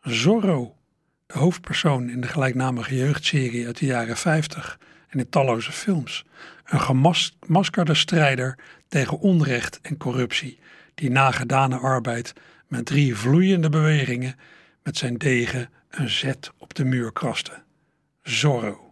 Zorro, 0.00 0.76
de 1.26 1.38
hoofdpersoon 1.38 2.08
in 2.08 2.20
de 2.20 2.28
gelijknamige 2.28 2.96
jeugdserie 2.96 3.66
uit 3.66 3.78
de 3.78 3.86
jaren 3.86 4.16
50 4.16 4.78
en 5.08 5.18
in 5.18 5.28
talloze 5.28 5.72
films. 5.72 6.24
Een 6.64 6.80
gemaskerde 7.40 7.94
strijder 7.94 8.58
tegen 8.88 9.18
onrecht 9.18 9.78
en 9.82 9.96
corruptie, 9.96 10.58
die 10.94 11.10
na 11.10 11.30
gedane 11.30 11.76
arbeid 11.76 12.32
met 12.68 12.84
drie 12.84 13.16
vloeiende 13.16 13.68
bewegingen 13.68 14.34
met 14.82 14.96
zijn 14.96 15.16
degen 15.16 15.70
een 15.90 16.10
Z 16.10 16.32
op 16.58 16.74
de 16.74 16.84
muur 16.84 17.12
kraste. 17.12 17.62
Zorro. 18.22 18.86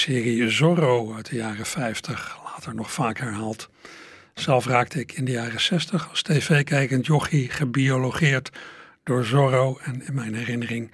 Tv-serie 0.00 0.50
Zorro 0.50 1.14
uit 1.14 1.30
de 1.30 1.36
jaren 1.36 1.66
50, 1.66 2.40
later 2.44 2.74
nog 2.74 2.92
vaak 2.92 3.18
herhaald. 3.18 3.68
Zelf 4.34 4.66
raakte 4.66 5.00
ik 5.00 5.12
in 5.12 5.24
de 5.24 5.30
jaren 5.30 5.60
60 5.60 6.08
als 6.10 6.22
tv-kijkend 6.22 7.06
jochie 7.06 7.48
gebiologeerd 7.48 8.50
door 9.04 9.24
Zorro. 9.24 9.78
En 9.82 10.06
in 10.06 10.14
mijn 10.14 10.34
herinnering 10.34 10.90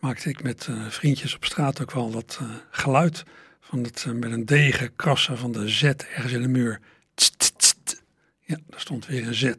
maakte 0.00 0.28
ik 0.28 0.42
met 0.42 0.66
eh, 0.70 0.86
vriendjes 0.88 1.34
op 1.34 1.44
straat 1.44 1.82
ook 1.82 1.90
wel 1.90 2.10
dat 2.10 2.38
eh, 2.40 2.48
geluid 2.70 3.22
van 3.60 3.82
het 3.82 4.04
eh, 4.06 4.12
met 4.12 4.32
een 4.32 4.46
degen 4.46 4.96
krassen 4.96 5.38
van 5.38 5.52
de 5.52 5.68
Z 5.68 5.82
ergens 5.82 6.32
in 6.32 6.42
de 6.42 6.48
muur. 6.48 6.80
Tst, 7.14 7.58
tst. 7.58 8.02
Ja, 8.40 8.56
daar 8.66 8.80
stond 8.80 9.06
weer 9.06 9.26
een 9.26 9.34
Z. 9.34 9.52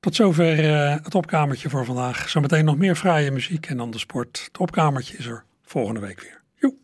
Tot 0.00 0.14
zover 0.14 0.56
het 1.02 1.14
opkamertje 1.14 1.70
voor 1.70 1.84
vandaag. 1.84 2.28
Zometeen 2.28 2.64
nog 2.64 2.76
meer 2.76 2.96
fraaie 2.96 3.30
muziek 3.30 3.66
en 3.66 3.76
dan 3.76 3.90
de 3.90 3.98
sport. 3.98 4.42
Het 4.46 4.58
opkamertje 4.58 5.16
is 5.16 5.26
er 5.26 5.44
volgende 5.62 6.00
week 6.00 6.20
weer. 6.20 6.33